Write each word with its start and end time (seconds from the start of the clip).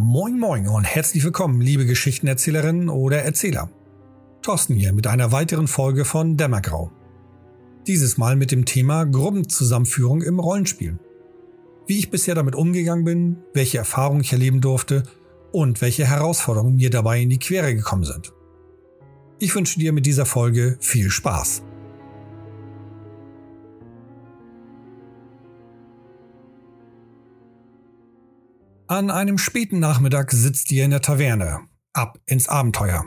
Moin 0.00 0.38
Moin 0.38 0.68
und 0.68 0.84
herzlich 0.84 1.24
willkommen, 1.24 1.60
liebe 1.60 1.84
Geschichtenerzählerinnen 1.84 2.88
oder 2.88 3.24
Erzähler. 3.24 3.68
Thorsten 4.42 4.76
hier 4.76 4.92
mit 4.92 5.08
einer 5.08 5.32
weiteren 5.32 5.66
Folge 5.66 6.04
von 6.04 6.36
Dämmergrau. 6.36 6.92
Dieses 7.88 8.16
Mal 8.16 8.36
mit 8.36 8.52
dem 8.52 8.64
Thema 8.64 9.06
Gruppenzusammenführung 9.06 10.22
im 10.22 10.38
Rollenspiel. 10.38 11.00
Wie 11.88 11.98
ich 11.98 12.12
bisher 12.12 12.36
damit 12.36 12.54
umgegangen 12.54 13.04
bin, 13.04 13.38
welche 13.54 13.78
Erfahrungen 13.78 14.20
ich 14.20 14.32
erleben 14.32 14.60
durfte 14.60 15.02
und 15.50 15.80
welche 15.80 16.06
Herausforderungen 16.06 16.76
mir 16.76 16.90
dabei 16.90 17.20
in 17.20 17.30
die 17.30 17.40
Quere 17.40 17.74
gekommen 17.74 18.04
sind. 18.04 18.32
Ich 19.40 19.52
wünsche 19.56 19.80
dir 19.80 19.92
mit 19.92 20.06
dieser 20.06 20.26
Folge 20.26 20.76
viel 20.78 21.10
Spaß. 21.10 21.64
An 28.90 29.10
einem 29.10 29.36
späten 29.36 29.80
Nachmittag 29.80 30.32
sitzt 30.32 30.72
ihr 30.72 30.86
in 30.86 30.92
der 30.92 31.02
Taverne. 31.02 31.68
Ab 31.92 32.18
ins 32.24 32.48
Abenteuer. 32.48 33.04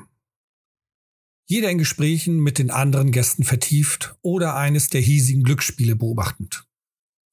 Jeder 1.48 1.72
in 1.72 1.80
Gesprächen 1.80 2.40
mit 2.40 2.60
den 2.60 2.70
anderen 2.70 3.12
Gästen 3.12 3.44
vertieft 3.44 4.16
oder 4.22 4.56
eines 4.56 4.90
der 4.90 5.02
hiesigen 5.02 5.44
Glücksspiele 5.44 5.96
beobachtend. 5.96 6.68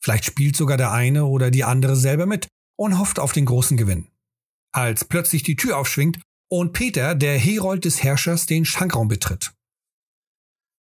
Vielleicht 0.03 0.25
spielt 0.25 0.57
sogar 0.57 0.79
der 0.79 0.93
eine 0.93 1.27
oder 1.27 1.51
die 1.51 1.65
andere 1.65 1.95
selber 1.95 2.25
mit 2.25 2.49
und 2.79 2.99
hofft 2.99 3.19
auf 3.19 3.33
den 3.33 3.45
großen 3.45 3.77
Gewinn. 3.77 4.09
Als 4.73 5.05
plötzlich 5.05 5.43
die 5.43 5.57
Tür 5.57 5.77
aufschwingt 5.77 6.19
und 6.51 6.73
Peter, 6.73 7.15
der 7.15 7.39
Herold 7.39 7.85
des 7.85 8.03
Herrschers, 8.03 8.47
den 8.47 8.65
Schankraum 8.65 9.09
betritt. 9.09 9.53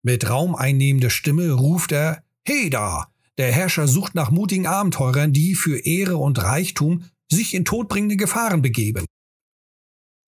Mit 0.04 0.30
raumeinnehmender 0.30 1.10
Stimme 1.10 1.52
ruft 1.52 1.92
er 1.92 2.24
Hey 2.48 2.70
da! 2.70 3.12
Der 3.38 3.52
Herrscher 3.52 3.90
sucht 3.90 4.16
nach 4.16 4.32
mutigen 4.32 4.68
Abenteurern, 4.68 5.34
die 5.34 5.54
für 5.54 5.86
Ehre 5.86 6.16
und 6.16 6.42
Reichtum 6.42 7.04
sich 7.32 7.54
in 7.54 7.66
todbringende 7.66 8.18
Gefahren 8.18 8.62
begeben. 8.62 9.06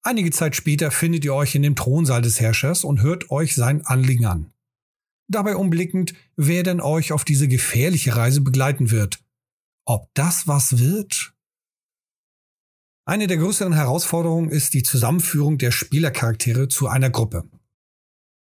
Einige 0.01 0.31
Zeit 0.31 0.55
später 0.55 0.91
findet 0.91 1.25
ihr 1.25 1.33
euch 1.33 1.55
in 1.55 1.61
dem 1.61 1.75
Thronsaal 1.75 2.21
des 2.21 2.39
Herrschers 2.39 2.83
und 2.83 3.01
hört 3.01 3.31
euch 3.31 3.55
sein 3.55 3.85
Anliegen 3.85 4.25
an. 4.25 4.53
Dabei 5.27 5.55
umblickend, 5.55 6.13
wer 6.35 6.63
denn 6.63 6.81
euch 6.81 7.11
auf 7.11 7.23
diese 7.23 7.47
gefährliche 7.47 8.15
Reise 8.15 8.41
begleiten 8.41 8.91
wird. 8.91 9.19
Ob 9.85 10.09
das 10.13 10.47
was 10.47 10.79
wird? 10.79 11.33
Eine 13.05 13.27
der 13.27 13.37
größeren 13.37 13.73
Herausforderungen 13.73 14.49
ist 14.49 14.73
die 14.73 14.83
Zusammenführung 14.83 15.57
der 15.57 15.71
Spielercharaktere 15.71 16.67
zu 16.67 16.87
einer 16.87 17.09
Gruppe. 17.09 17.49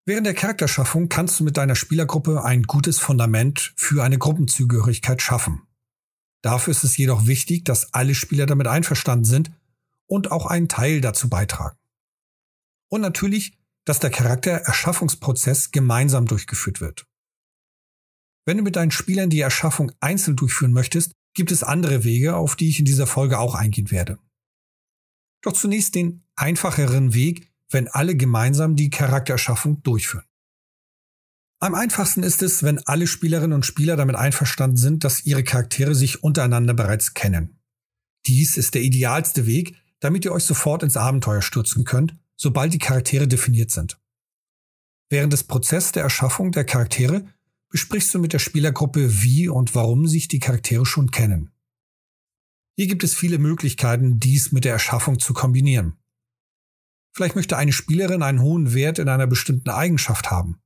Während 0.07 0.27
der 0.27 0.35
Charakterschaffung 0.35 1.09
kannst 1.09 1.41
du 1.41 1.45
mit 1.45 1.57
deiner 1.57 1.75
Spielergruppe 1.75 2.45
ein 2.45 2.63
gutes 2.63 2.99
Fundament 2.99 3.75
für 3.77 4.05
eine 4.05 4.19
Gruppenzugehörigkeit 4.19 5.21
schaffen. 5.21 5.63
Dafür 6.47 6.71
ist 6.71 6.85
es 6.85 6.97
jedoch 6.97 7.27
wichtig, 7.27 7.65
dass 7.65 7.93
alle 7.93 8.15
Spieler 8.15 8.47
damit 8.47 8.69
einverstanden 8.69 9.25
sind 9.25 9.51
und 10.07 10.31
auch 10.31 10.47
einen 10.47 10.69
Teil 10.69 11.01
dazu 11.01 11.29
beitragen. 11.29 11.77
Und 12.89 13.01
natürlich, 13.01 13.59
dass 13.85 13.99
der 13.99 14.11
Charaktererschaffungsprozess 14.11 15.73
gemeinsam 15.73 16.27
durchgeführt 16.27 16.81
wird. 16.81 17.05
Wenn 18.45 18.59
du 18.59 18.63
mit 18.63 18.77
deinen 18.77 18.93
Spielern 18.93 19.29
die 19.29 19.41
Erschaffung 19.41 19.91
einzeln 19.99 20.37
durchführen 20.37 20.73
möchtest, 20.73 21.11
gibt 21.35 21.51
es 21.51 21.65
andere 21.65 22.05
Wege, 22.05 22.37
auf 22.37 22.55
die 22.55 22.69
ich 22.69 22.79
in 22.79 22.85
dieser 22.85 23.09
Folge 23.09 23.41
auch 23.41 23.57
eingehen 23.57 23.91
werde. 23.91 24.21
Doch 25.43 25.53
zunächst 25.53 25.97
den 25.97 26.23
einfacheren 26.37 27.13
Weg, 27.13 27.51
wenn 27.71 27.89
alle 27.89 28.15
gemeinsam 28.15 28.77
die 28.77 28.91
Charaktererschaffung 28.91 29.83
durchführen. 29.83 30.27
Am 31.59 31.75
einfachsten 31.75 32.23
ist 32.23 32.43
es, 32.43 32.63
wenn 32.63 32.79
alle 32.87 33.07
Spielerinnen 33.07 33.55
und 33.55 33.65
Spieler 33.65 33.97
damit 33.97 34.17
einverstanden 34.17 34.77
sind, 34.77 35.05
dass 35.05 35.25
ihre 35.25 35.43
Charaktere 35.43 35.95
sich 35.95 36.23
untereinander 36.23 36.75
bereits 36.75 37.15
kennen. 37.15 37.59
Dies 38.27 38.57
ist 38.57 38.75
der 38.75 38.83
idealste 38.83 39.47
Weg, 39.47 39.77
damit 40.01 40.25
ihr 40.25 40.33
euch 40.33 40.45
sofort 40.45 40.83
ins 40.83 40.97
Abenteuer 40.97 41.41
stürzen 41.41 41.85
könnt, 41.85 42.15
sobald 42.37 42.75
die 42.75 42.79
Charaktere 42.79 43.27
definiert 43.27 43.71
sind. 43.71 43.99
Während 45.09 45.33
des 45.33 45.45
Prozesses 45.45 45.93
der 45.93 46.03
Erschaffung 46.03 46.53
der 46.53 46.65
Charaktere 46.65 47.27
besprichst 47.71 48.13
du 48.13 48.19
mit 48.19 48.33
der 48.33 48.39
Spielergruppe, 48.39 49.23
wie 49.23 49.49
und 49.49 49.75
warum 49.75 50.07
sich 50.07 50.29
die 50.29 50.41
Charaktere 50.41 50.85
schon 50.85 51.11
kennen. 51.11 51.53
Hier 52.77 52.89
gibt 52.89 53.05
es 53.05 53.15
viele 53.15 53.39
Möglichkeiten, 53.39 54.21
dies 54.21 54.53
mit 54.53 54.67
der 54.67 54.73
Erschaffung 54.73 55.19
zu 55.19 55.33
kombinieren. 55.33 55.97
Vielleicht 57.15 57.37
möchte 57.37 57.57
eine 57.57 57.73
Spielerin 57.73 58.23
einen 58.23 58.43
hohen 58.43 58.75
Wert 58.75 58.99
in 58.99 59.09
einer 59.09 59.27
bestimmten 59.27 59.71
Eigenschaft 59.71 60.31
haben. 60.31 60.61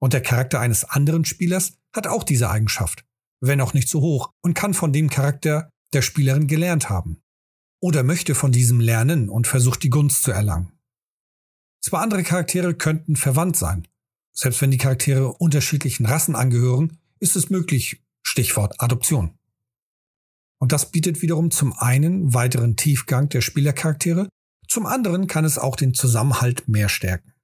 Und 0.00 0.12
der 0.12 0.22
Charakter 0.22 0.60
eines 0.60 0.84
anderen 0.84 1.24
Spielers 1.24 1.76
hat 1.94 2.06
auch 2.06 2.24
diese 2.24 2.50
Eigenschaft, 2.50 3.04
wenn 3.40 3.60
auch 3.60 3.74
nicht 3.74 3.88
so 3.88 4.00
hoch, 4.00 4.30
und 4.42 4.54
kann 4.54 4.74
von 4.74 4.92
dem 4.92 5.08
Charakter 5.08 5.70
der 5.92 6.02
Spielerin 6.02 6.46
gelernt 6.46 6.88
haben. 6.88 7.22
Oder 7.80 8.02
möchte 8.02 8.34
von 8.34 8.52
diesem 8.52 8.80
lernen 8.80 9.28
und 9.28 9.46
versucht 9.46 9.82
die 9.82 9.90
Gunst 9.90 10.22
zu 10.22 10.30
erlangen. 10.30 10.72
Zwei 11.82 11.98
andere 11.98 12.22
Charaktere 12.22 12.74
könnten 12.74 13.16
verwandt 13.16 13.56
sein. 13.56 13.86
Selbst 14.32 14.60
wenn 14.62 14.70
die 14.70 14.78
Charaktere 14.78 15.32
unterschiedlichen 15.34 16.06
Rassen 16.06 16.34
angehören, 16.34 16.98
ist 17.20 17.36
es 17.36 17.50
möglich, 17.50 18.02
Stichwort 18.22 18.80
Adoption. 18.80 19.38
Und 20.58 20.72
das 20.72 20.90
bietet 20.90 21.20
wiederum 21.20 21.50
zum 21.50 21.74
einen 21.74 22.32
weiteren 22.32 22.76
Tiefgang 22.76 23.28
der 23.28 23.42
Spielercharaktere, 23.42 24.28
zum 24.66 24.86
anderen 24.86 25.26
kann 25.26 25.44
es 25.44 25.58
auch 25.58 25.76
den 25.76 25.94
Zusammenhalt 25.94 26.66
mehr 26.68 26.88
stärken. 26.88 27.34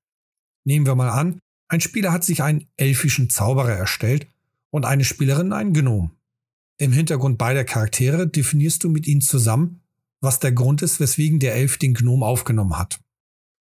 Nehmen 0.64 0.86
wir 0.86 0.94
mal 0.94 1.10
an, 1.10 1.38
ein 1.70 1.80
Spieler 1.80 2.12
hat 2.12 2.24
sich 2.24 2.42
einen 2.42 2.66
elfischen 2.76 3.30
Zauberer 3.30 3.72
erstellt 3.72 4.26
und 4.70 4.84
eine 4.84 5.04
Spielerin 5.04 5.52
einen 5.52 5.72
Gnom. 5.72 6.10
Im 6.78 6.90
Hintergrund 6.90 7.38
beider 7.38 7.64
Charaktere 7.64 8.26
definierst 8.26 8.82
du 8.82 8.90
mit 8.90 9.06
ihnen 9.06 9.20
zusammen, 9.20 9.80
was 10.20 10.40
der 10.40 10.50
Grund 10.50 10.82
ist, 10.82 10.98
weswegen 10.98 11.38
der 11.38 11.54
Elf 11.54 11.78
den 11.78 11.94
Gnom 11.94 12.24
aufgenommen 12.24 12.76
hat. 12.76 12.98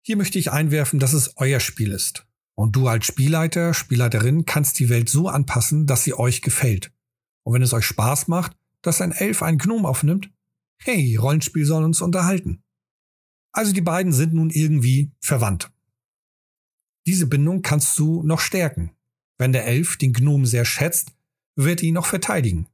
Hier 0.04 0.18
möchte 0.18 0.38
ich 0.38 0.52
einwerfen, 0.52 1.00
dass 1.00 1.14
es 1.14 1.36
euer 1.38 1.60
Spiel 1.60 1.92
ist. 1.92 2.28
Und 2.54 2.76
du 2.76 2.88
als 2.88 3.08
Spielleiter, 3.08 3.74
Spielleiterin 3.74 4.46
kannst 4.46 4.78
die 4.78 4.90
Welt 4.90 5.10
so 5.10 5.28
anpassen, 5.28 5.88
dass 5.88 6.04
sie 6.04 6.14
euch 6.14 6.44
gefällt. 6.44 6.92
Und 7.42 7.54
wenn 7.56 7.64
es 7.64 7.74
euch 7.74 7.86
Spaß 7.86 8.28
macht, 8.28 8.56
dass 8.84 9.02
ein 9.02 9.14
Elf 9.14 9.42
einen 9.42 9.58
Gnom 9.58 9.84
aufnimmt, 9.84 10.30
hey, 10.78 11.16
Rollenspiel 11.16 11.66
soll 11.66 11.84
uns 11.84 12.02
unterhalten. 12.02 12.62
Also 13.52 13.74
die 13.74 13.82
beiden 13.82 14.14
sind 14.14 14.36
nun 14.36 14.52
irgendwie 14.52 15.12
verwandt. 15.20 15.72
Diese 17.06 17.28
Bindung 17.28 17.62
kannst 17.62 17.98
du 18.00 18.24
noch 18.24 18.40
stärken. 18.40 18.92
Wenn 19.38 19.54
der 19.54 19.66
Elf 19.66 19.98
den 19.98 20.14
Gnom 20.14 20.46
sehr 20.46 20.66
schätzt, 20.66 21.14
wird 21.56 21.84
ihn 21.84 21.94
noch 21.94 22.06
verteidigen. 22.06 22.68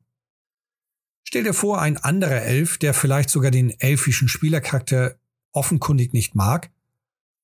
Stell 1.23 1.43
dir 1.43 1.53
vor, 1.53 1.81
ein 1.81 1.97
anderer 1.97 2.41
Elf, 2.41 2.77
der 2.77 2.93
vielleicht 2.93 3.29
sogar 3.29 3.51
den 3.51 3.71
elfischen 3.79 4.27
Spielercharakter 4.27 5.15
offenkundig 5.51 6.13
nicht 6.13 6.35
mag, 6.35 6.71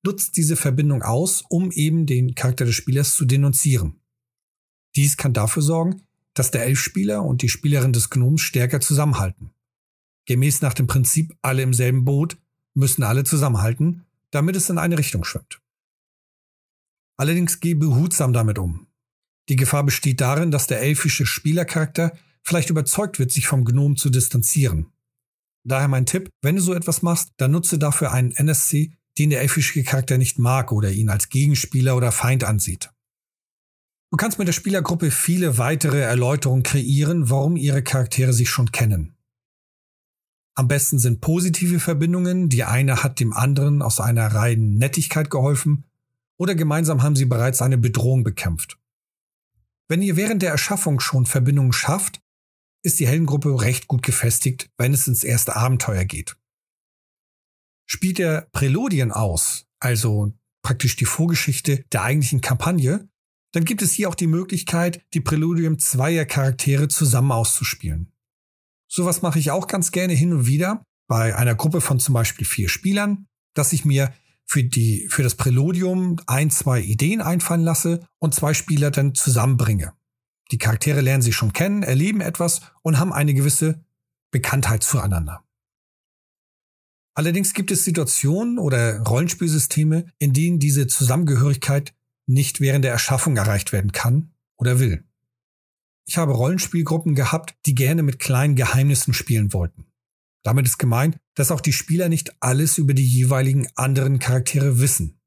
nutzt 0.04 0.36
diese 0.36 0.56
Verbindung 0.56 1.02
aus, 1.02 1.44
um 1.48 1.70
eben 1.72 2.06
den 2.06 2.34
Charakter 2.34 2.64
des 2.64 2.74
Spielers 2.74 3.14
zu 3.14 3.24
denunzieren. 3.24 4.00
Dies 4.96 5.16
kann 5.16 5.32
dafür 5.32 5.62
sorgen, 5.62 6.02
dass 6.34 6.50
der 6.50 6.64
Elfspieler 6.64 7.24
und 7.24 7.42
die 7.42 7.48
Spielerin 7.48 7.92
des 7.92 8.10
Gnoms 8.10 8.40
stärker 8.40 8.80
zusammenhalten. 8.80 9.50
Gemäß 10.26 10.60
nach 10.60 10.74
dem 10.74 10.86
Prinzip 10.86 11.34
alle 11.42 11.62
im 11.62 11.74
selben 11.74 12.04
Boot 12.04 12.38
müssen 12.74 13.02
alle 13.02 13.24
zusammenhalten, 13.24 14.04
damit 14.30 14.56
es 14.56 14.70
in 14.70 14.78
eine 14.78 14.98
Richtung 14.98 15.24
schwimmt. 15.24 15.60
Allerdings 17.18 17.58
geh 17.60 17.74
behutsam 17.74 18.32
damit 18.32 18.58
um. 18.58 18.86
Die 19.48 19.56
Gefahr 19.56 19.82
besteht 19.82 20.20
darin, 20.20 20.50
dass 20.50 20.68
der 20.68 20.80
elfische 20.80 21.26
Spielercharakter 21.26 22.16
vielleicht 22.42 22.70
überzeugt 22.70 23.18
wird, 23.18 23.32
sich 23.32 23.46
vom 23.46 23.64
Gnom 23.64 23.96
zu 23.96 24.08
distanzieren. 24.08 24.92
Daher 25.64 25.88
mein 25.88 26.06
Tipp, 26.06 26.30
wenn 26.42 26.56
du 26.56 26.62
so 26.62 26.74
etwas 26.74 27.02
machst, 27.02 27.30
dann 27.36 27.50
nutze 27.50 27.78
dafür 27.78 28.12
einen 28.12 28.30
NSC, 28.30 28.92
den 29.18 29.30
der 29.30 29.40
elfische 29.40 29.82
Charakter 29.82 30.16
nicht 30.16 30.38
mag 30.38 30.70
oder 30.70 30.92
ihn 30.92 31.10
als 31.10 31.28
Gegenspieler 31.28 31.96
oder 31.96 32.12
Feind 32.12 32.44
ansieht. 32.44 32.90
Du 34.10 34.16
kannst 34.16 34.38
mit 34.38 34.46
der 34.46 34.52
Spielergruppe 34.52 35.10
viele 35.10 35.58
weitere 35.58 36.00
Erläuterungen 36.00 36.62
kreieren, 36.62 37.28
warum 37.28 37.56
ihre 37.56 37.82
Charaktere 37.82 38.32
sich 38.32 38.48
schon 38.48 38.70
kennen. 38.70 39.16
Am 40.54 40.68
besten 40.68 40.98
sind 40.98 41.20
positive 41.20 41.80
Verbindungen, 41.80 42.48
die 42.48 42.64
eine 42.64 43.02
hat 43.02 43.20
dem 43.20 43.32
anderen 43.32 43.82
aus 43.82 44.00
einer 44.00 44.26
reinen 44.28 44.78
Nettigkeit 44.78 45.30
geholfen 45.30 45.87
oder 46.38 46.54
gemeinsam 46.54 47.02
haben 47.02 47.16
sie 47.16 47.24
bereits 47.24 47.60
eine 47.60 47.78
Bedrohung 47.78 48.24
bekämpft. 48.24 48.78
Wenn 49.88 50.02
ihr 50.02 50.16
während 50.16 50.42
der 50.42 50.50
Erschaffung 50.50 51.00
schon 51.00 51.26
Verbindungen 51.26 51.72
schafft, 51.72 52.20
ist 52.84 53.00
die 53.00 53.08
Heldengruppe 53.08 53.60
recht 53.60 53.88
gut 53.88 54.02
gefestigt, 54.02 54.70
wenn 54.78 54.92
es 54.92 55.08
ins 55.08 55.24
erste 55.24 55.56
Abenteuer 55.56 56.04
geht. 56.04 56.36
Spielt 57.86 58.18
ihr 58.18 58.48
Präludien 58.52 59.12
aus, 59.12 59.66
also 59.80 60.32
praktisch 60.62 60.96
die 60.96 61.06
Vorgeschichte 61.06 61.84
der 61.92 62.02
eigentlichen 62.02 62.40
Kampagne, 62.40 63.08
dann 63.52 63.64
gibt 63.64 63.82
es 63.82 63.92
hier 63.92 64.08
auch 64.08 64.14
die 64.14 64.26
Möglichkeit, 64.26 65.02
die 65.14 65.20
Präludium 65.20 65.78
zweier 65.78 66.26
Charaktere 66.26 66.88
zusammen 66.88 67.32
auszuspielen. 67.32 68.12
Sowas 68.90 69.22
mache 69.22 69.38
ich 69.38 69.50
auch 69.50 69.66
ganz 69.66 69.90
gerne 69.90 70.12
hin 70.12 70.32
und 70.32 70.46
wieder 70.46 70.84
bei 71.08 71.34
einer 71.34 71.54
Gruppe 71.54 71.80
von 71.80 71.98
zum 71.98 72.12
Beispiel 72.12 72.46
vier 72.46 72.68
Spielern, 72.68 73.26
dass 73.54 73.72
ich 73.72 73.84
mir 73.84 74.12
für 74.48 74.64
die, 74.64 75.06
für 75.10 75.22
das 75.22 75.34
Präludium 75.34 76.16
ein, 76.26 76.50
zwei 76.50 76.80
Ideen 76.80 77.20
einfallen 77.20 77.62
lasse 77.62 78.08
und 78.18 78.34
zwei 78.34 78.54
Spieler 78.54 78.90
dann 78.90 79.14
zusammenbringe. 79.14 79.92
Die 80.50 80.58
Charaktere 80.58 81.02
lernen 81.02 81.22
sich 81.22 81.36
schon 81.36 81.52
kennen, 81.52 81.82
erleben 81.82 82.22
etwas 82.22 82.62
und 82.82 82.98
haben 82.98 83.12
eine 83.12 83.34
gewisse 83.34 83.84
Bekanntheit 84.30 84.82
zueinander. 84.82 85.44
Allerdings 87.14 87.52
gibt 87.52 87.70
es 87.70 87.84
Situationen 87.84 88.58
oder 88.58 89.00
Rollenspielsysteme, 89.00 90.06
in 90.18 90.32
denen 90.32 90.58
diese 90.58 90.86
Zusammengehörigkeit 90.86 91.94
nicht 92.26 92.60
während 92.60 92.84
der 92.84 92.92
Erschaffung 92.92 93.36
erreicht 93.36 93.72
werden 93.72 93.92
kann 93.92 94.32
oder 94.56 94.78
will. 94.78 95.04
Ich 96.06 96.16
habe 96.16 96.32
Rollenspielgruppen 96.32 97.14
gehabt, 97.14 97.54
die 97.66 97.74
gerne 97.74 98.02
mit 98.02 98.18
kleinen 98.18 98.56
Geheimnissen 98.56 99.12
spielen 99.12 99.52
wollten. 99.52 99.87
Damit 100.48 100.64
ist 100.64 100.78
gemeint, 100.78 101.20
dass 101.34 101.50
auch 101.50 101.60
die 101.60 101.74
Spieler 101.74 102.08
nicht 102.08 102.42
alles 102.42 102.78
über 102.78 102.94
die 102.94 103.06
jeweiligen 103.06 103.68
anderen 103.74 104.18
Charaktere 104.18 104.80
wissen. 104.80 105.20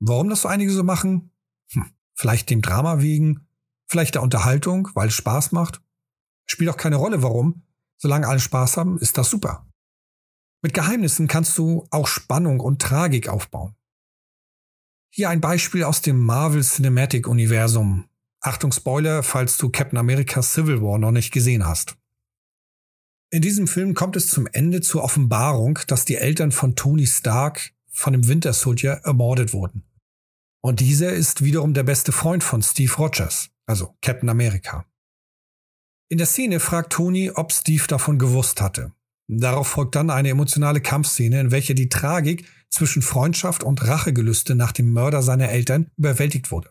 Warum 0.00 0.28
das 0.28 0.42
so 0.42 0.48
einige 0.48 0.70
so 0.70 0.84
machen? 0.84 1.30
Hm, 1.72 1.86
vielleicht 2.12 2.50
dem 2.50 2.60
Drama 2.60 3.00
wegen, 3.00 3.48
vielleicht 3.86 4.16
der 4.16 4.22
Unterhaltung, 4.22 4.90
weil 4.92 5.08
es 5.08 5.14
Spaß 5.14 5.52
macht. 5.52 5.80
Spielt 6.44 6.68
auch 6.68 6.76
keine 6.76 6.96
Rolle, 6.96 7.22
warum. 7.22 7.62
Solange 7.96 8.28
alle 8.28 8.38
Spaß 8.38 8.76
haben, 8.76 8.98
ist 8.98 9.16
das 9.16 9.30
super. 9.30 9.66
Mit 10.60 10.74
Geheimnissen 10.74 11.26
kannst 11.26 11.56
du 11.56 11.88
auch 11.90 12.06
Spannung 12.06 12.60
und 12.60 12.82
Tragik 12.82 13.30
aufbauen. 13.30 13.74
Hier 15.08 15.30
ein 15.30 15.40
Beispiel 15.40 15.84
aus 15.84 16.02
dem 16.02 16.20
Marvel 16.20 16.62
Cinematic 16.62 17.28
Universum. 17.28 18.10
Achtung 18.42 18.72
Spoiler, 18.72 19.22
falls 19.22 19.56
du 19.56 19.70
Captain 19.70 19.98
America 19.98 20.42
Civil 20.42 20.82
War 20.82 20.98
noch 20.98 21.12
nicht 21.12 21.32
gesehen 21.32 21.66
hast. 21.66 21.96
In 23.34 23.42
diesem 23.42 23.66
Film 23.66 23.94
kommt 23.94 24.14
es 24.14 24.30
zum 24.30 24.46
Ende 24.46 24.80
zur 24.80 25.02
Offenbarung, 25.02 25.80
dass 25.88 26.04
die 26.04 26.14
Eltern 26.14 26.52
von 26.52 26.76
Tony 26.76 27.04
Stark 27.04 27.72
von 27.90 28.12
dem 28.12 28.28
Winter 28.28 28.52
Soldier 28.52 29.00
ermordet 29.02 29.52
wurden. 29.52 29.82
Und 30.60 30.78
dieser 30.78 31.12
ist 31.12 31.42
wiederum 31.42 31.74
der 31.74 31.82
beste 31.82 32.12
Freund 32.12 32.44
von 32.44 32.62
Steve 32.62 32.94
Rogers, 32.94 33.50
also 33.66 33.96
Captain 34.02 34.28
America. 34.28 34.86
In 36.08 36.18
der 36.18 36.28
Szene 36.28 36.60
fragt 36.60 36.92
Tony, 36.92 37.32
ob 37.34 37.50
Steve 37.50 37.82
davon 37.88 38.20
gewusst 38.20 38.60
hatte. 38.60 38.92
Darauf 39.26 39.66
folgt 39.66 39.96
dann 39.96 40.10
eine 40.10 40.28
emotionale 40.28 40.80
Kampfszene, 40.80 41.40
in 41.40 41.50
welcher 41.50 41.74
die 41.74 41.88
Tragik 41.88 42.48
zwischen 42.70 43.02
Freundschaft 43.02 43.64
und 43.64 43.84
Rachegelüste 43.84 44.54
nach 44.54 44.70
dem 44.70 44.92
Mörder 44.92 45.24
seiner 45.24 45.48
Eltern 45.48 45.90
überwältigt 45.96 46.52
wurde. 46.52 46.70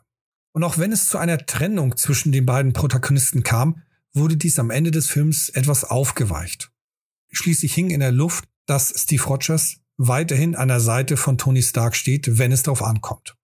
Und 0.53 0.63
auch 0.63 0.77
wenn 0.77 0.93
es 0.93 1.09
zu 1.09 1.17
einer 1.17 1.45
Trennung 1.45 1.97
zwischen 1.97 2.31
den 2.31 2.45
beiden 2.45 2.71
Protagonisten 2.71 3.43
kam, 3.43 3.81
wurde 4.13 4.37
dies 4.37 4.59
am 4.59 4.69
Ende 4.69 4.91
des 4.91 5.07
Films 5.07 5.49
etwas 5.49 5.83
aufgeweicht. 5.83 6.71
Schließlich 7.31 7.73
hing 7.73 7.89
in 7.89 7.99
der 7.99 8.11
Luft, 8.11 8.45
dass 8.65 8.93
Steve 8.95 9.23
Rogers 9.23 9.77
weiterhin 9.97 10.55
an 10.55 10.67
der 10.67 10.79
Seite 10.79 11.17
von 11.17 11.37
Tony 11.37 11.61
Stark 11.61 11.95
steht, 11.95 12.37
wenn 12.37 12.51
es 12.51 12.63
darauf 12.63 12.83
ankommt. 12.83 13.35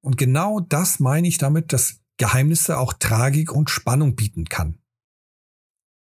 Und 0.00 0.16
genau 0.16 0.60
das 0.60 1.00
meine 1.00 1.28
ich 1.28 1.38
damit, 1.38 1.72
dass 1.72 2.00
Geheimnisse 2.16 2.78
auch 2.78 2.92
Tragik 2.94 3.52
und 3.52 3.70
Spannung 3.70 4.16
bieten 4.16 4.44
kann. 4.46 4.78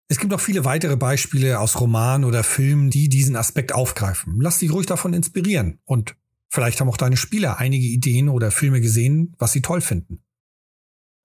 Es 0.09 0.19
gibt 0.19 0.33
auch 0.33 0.39
viele 0.39 0.63
weitere 0.63 0.95
Beispiele 0.95 1.59
aus 1.59 1.79
Romanen 1.79 2.23
oder 2.23 2.43
Filmen, 2.43 2.89
die 2.89 3.09
diesen 3.09 3.35
Aspekt 3.35 3.73
aufgreifen. 3.73 4.39
Lass 4.39 4.59
dich 4.59 4.71
ruhig 4.71 4.85
davon 4.85 5.13
inspirieren 5.13 5.79
und 5.83 6.15
vielleicht 6.49 6.79
haben 6.79 6.89
auch 6.89 6.97
deine 6.97 7.17
Spieler 7.17 7.57
einige 7.57 7.85
Ideen 7.85 8.29
oder 8.29 8.51
Filme 8.51 8.79
gesehen, 8.79 9.35
was 9.37 9.51
sie 9.51 9.61
toll 9.61 9.81
finden. 9.81 10.23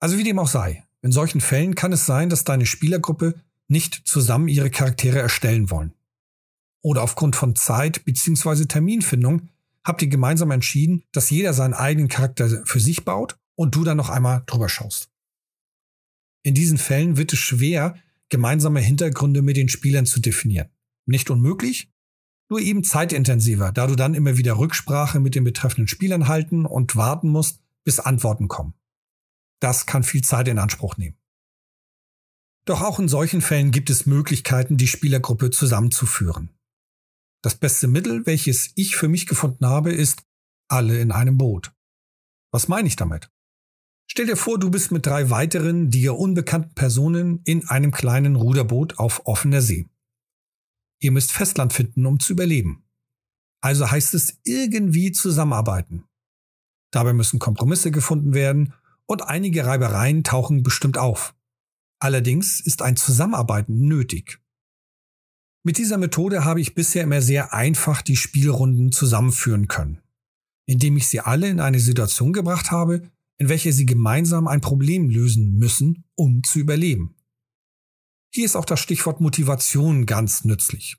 Also 0.00 0.18
wie 0.18 0.24
dem 0.24 0.38
auch 0.40 0.48
sei, 0.48 0.84
in 1.02 1.12
solchen 1.12 1.40
Fällen 1.40 1.74
kann 1.74 1.92
es 1.92 2.06
sein, 2.06 2.30
dass 2.30 2.44
deine 2.44 2.64
Spielergruppe 2.64 3.34
nicht 3.68 4.02
zusammen 4.04 4.48
ihre 4.48 4.70
Charaktere 4.70 5.18
erstellen 5.18 5.70
wollen. 5.70 5.92
Oder 6.80 7.02
aufgrund 7.02 7.36
von 7.36 7.56
Zeit 7.56 8.04
bzw. 8.04 8.66
Terminfindung 8.66 9.48
habt 9.84 10.02
ihr 10.02 10.08
gemeinsam 10.08 10.50
entschieden, 10.52 11.04
dass 11.12 11.30
jeder 11.30 11.54
seinen 11.54 11.74
eigenen 11.74 12.08
Charakter 12.08 12.64
für 12.64 12.80
sich 12.80 13.04
baut 13.04 13.36
und 13.56 13.74
du 13.74 13.84
dann 13.84 13.96
noch 13.96 14.10
einmal 14.10 14.44
drüber 14.46 14.68
schaust. 14.68 15.10
In 16.44 16.54
diesen 16.54 16.78
Fällen 16.78 17.16
wird 17.16 17.32
es 17.32 17.38
schwer, 17.38 17.96
gemeinsame 18.28 18.80
Hintergründe 18.80 19.42
mit 19.42 19.56
den 19.56 19.68
Spielern 19.68 20.06
zu 20.06 20.20
definieren. 20.20 20.68
Nicht 21.06 21.30
unmöglich, 21.30 21.88
nur 22.48 22.60
eben 22.60 22.84
zeitintensiver, 22.84 23.72
da 23.72 23.86
du 23.86 23.96
dann 23.96 24.14
immer 24.14 24.36
wieder 24.36 24.58
Rücksprache 24.58 25.20
mit 25.20 25.34
den 25.34 25.44
betreffenden 25.44 25.88
Spielern 25.88 26.28
halten 26.28 26.66
und 26.66 26.96
warten 26.96 27.28
musst, 27.28 27.60
bis 27.84 27.98
Antworten 27.98 28.48
kommen. 28.48 28.74
Das 29.62 29.86
kann 29.86 30.02
viel 30.02 30.24
Zeit 30.24 30.48
in 30.48 30.58
Anspruch 30.58 30.96
nehmen. 30.96 31.16
Doch 32.64 32.82
auch 32.82 32.98
in 32.98 33.06
solchen 33.06 33.40
Fällen 33.40 33.70
gibt 33.70 33.90
es 33.90 34.06
Möglichkeiten, 34.06 34.76
die 34.76 34.88
Spielergruppe 34.88 35.50
zusammenzuführen. 35.50 36.50
Das 37.44 37.54
beste 37.54 37.86
Mittel, 37.86 38.26
welches 38.26 38.72
ich 38.74 38.96
für 38.96 39.06
mich 39.06 39.26
gefunden 39.26 39.66
habe, 39.66 39.92
ist 39.92 40.24
alle 40.68 41.00
in 41.00 41.12
einem 41.12 41.38
Boot. 41.38 41.72
Was 42.50 42.66
meine 42.66 42.88
ich 42.88 42.96
damit? 42.96 43.30
Stell 44.10 44.26
dir 44.26 44.36
vor, 44.36 44.58
du 44.58 44.68
bist 44.68 44.90
mit 44.90 45.06
drei 45.06 45.30
weiteren 45.30 45.90
dir 45.90 46.16
unbekannten 46.16 46.74
Personen 46.74 47.40
in 47.44 47.68
einem 47.68 47.92
kleinen 47.92 48.34
Ruderboot 48.34 48.98
auf 48.98 49.26
offener 49.26 49.62
See. 49.62 49.88
Ihr 51.00 51.12
müsst 51.12 51.30
Festland 51.30 51.72
finden, 51.72 52.04
um 52.06 52.18
zu 52.18 52.32
überleben. 52.32 52.84
Also 53.60 53.88
heißt 53.88 54.14
es 54.14 54.40
irgendwie 54.42 55.12
zusammenarbeiten. 55.12 56.04
Dabei 56.90 57.12
müssen 57.12 57.38
Kompromisse 57.38 57.92
gefunden 57.92 58.34
werden 58.34 58.74
und 59.06 59.22
einige 59.22 59.66
Reibereien 59.66 60.24
tauchen 60.24 60.62
bestimmt 60.62 60.98
auf. 60.98 61.34
Allerdings 62.00 62.60
ist 62.60 62.82
ein 62.82 62.96
Zusammenarbeiten 62.96 63.86
nötig. 63.86 64.40
Mit 65.64 65.78
dieser 65.78 65.98
Methode 65.98 66.44
habe 66.44 66.60
ich 66.60 66.74
bisher 66.74 67.04
immer 67.04 67.22
sehr 67.22 67.52
einfach 67.52 68.02
die 68.02 68.16
Spielrunden 68.16 68.90
zusammenführen 68.90 69.68
können, 69.68 70.02
indem 70.66 70.96
ich 70.96 71.06
sie 71.06 71.20
alle 71.20 71.48
in 71.48 71.60
eine 71.60 71.78
Situation 71.78 72.32
gebracht 72.32 72.72
habe, 72.72 73.08
in 73.38 73.48
welcher 73.48 73.72
sie 73.72 73.86
gemeinsam 73.86 74.48
ein 74.48 74.60
Problem 74.60 75.08
lösen 75.08 75.54
müssen, 75.54 76.04
um 76.16 76.42
zu 76.42 76.58
überleben. 76.58 77.14
Hier 78.34 78.44
ist 78.44 78.56
auch 78.56 78.64
das 78.64 78.80
Stichwort 78.80 79.20
Motivation 79.20 80.06
ganz 80.06 80.44
nützlich. 80.44 80.96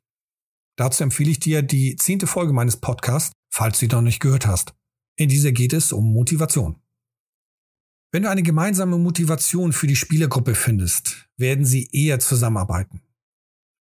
Dazu 0.78 1.04
empfehle 1.04 1.32
ich 1.32 1.40
dir 1.40 1.62
die 1.62 1.96
zehnte 1.96 2.28
Folge 2.28 2.54
meines 2.54 2.78
Podcasts, 2.78 3.34
falls 3.52 3.80
du 3.80 3.86
sie 3.86 3.92
noch 3.92 4.02
nicht 4.02 4.20
gehört 4.20 4.46
hast. 4.46 4.74
In 5.16 5.30
dieser 5.30 5.52
geht 5.52 5.74
es 5.74 5.92
um 5.92 6.14
Motivation. 6.14 6.83
Wenn 8.14 8.24
du 8.24 8.30
eine 8.30 8.44
gemeinsame 8.44 9.00
Motivation 9.00 9.74
für 9.74 9.88
die 9.88 9.96
Spielergruppe 9.96 10.54
findest, 10.54 11.28
werden 11.36 11.66
sie 11.66 11.90
eher 11.92 12.20
zusammenarbeiten. 12.20 13.02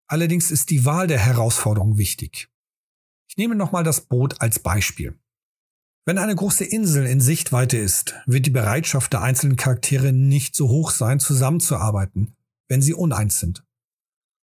Allerdings 0.05 0.51
ist 0.51 0.69
die 0.69 0.83
Wahl 0.83 1.07
der 1.07 1.19
Herausforderung 1.19 1.97
wichtig. 1.97 2.49
Ich 3.29 3.37
nehme 3.37 3.55
nochmal 3.55 3.85
das 3.85 4.01
Boot 4.01 4.41
als 4.41 4.59
Beispiel. 4.59 5.17
Wenn 6.05 6.17
eine 6.17 6.35
große 6.35 6.65
Insel 6.65 7.05
in 7.05 7.21
Sichtweite 7.21 7.77
ist, 7.77 8.15
wird 8.25 8.45
die 8.45 8.51
Bereitschaft 8.51 9.13
der 9.13 9.21
einzelnen 9.21 9.55
Charaktere 9.55 10.11
nicht 10.11 10.57
so 10.57 10.67
hoch 10.67 10.91
sein, 10.91 11.21
zusammenzuarbeiten, 11.21 12.35
wenn 12.67 12.81
sie 12.81 12.93
uneins 12.93 13.39
sind. 13.39 13.63